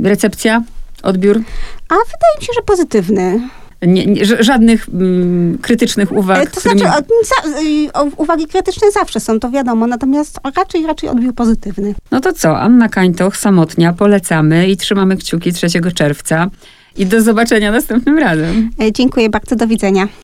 Recepcja, 0.03 0.63
odbiór? 1.03 1.37
A 1.89 1.93
wydaje 1.93 2.39
mi 2.39 2.45
się, 2.45 2.53
że 2.55 2.61
pozytywny. 2.65 3.39
Nie, 3.87 4.05
nie, 4.05 4.25
żadnych 4.25 4.89
mm, 4.89 5.57
krytycznych 5.57 6.11
uwag. 6.11 6.43
E, 6.43 6.47
To 6.47 6.59
którymi- 6.61 6.79
znaczy, 6.79 7.03
za, 7.23 7.59
y, 7.59 8.11
uwagi 8.17 8.47
krytyczne 8.47 8.91
zawsze 8.91 9.19
są, 9.19 9.39
to 9.39 9.49
wiadomo, 9.49 9.87
natomiast 9.87 10.39
raczej, 10.57 10.85
raczej 10.87 11.09
odbiór 11.09 11.33
pozytywny. 11.35 11.95
No 12.11 12.19
to 12.21 12.33
co, 12.33 12.59
Anna 12.59 12.89
Kańtoch, 12.89 13.37
Samotnia, 13.37 13.93
polecamy 13.93 14.67
i 14.69 14.77
trzymamy 14.77 15.17
kciuki 15.17 15.53
3 15.53 15.67
czerwca. 15.95 16.47
I 16.97 17.05
do 17.05 17.21
zobaczenia 17.21 17.71
następnym 17.71 18.17
razem. 18.17 18.69
E, 18.81 18.91
Dziękuję 18.91 19.29
bardzo, 19.29 19.55
do 19.55 19.67
widzenia. 19.67 20.07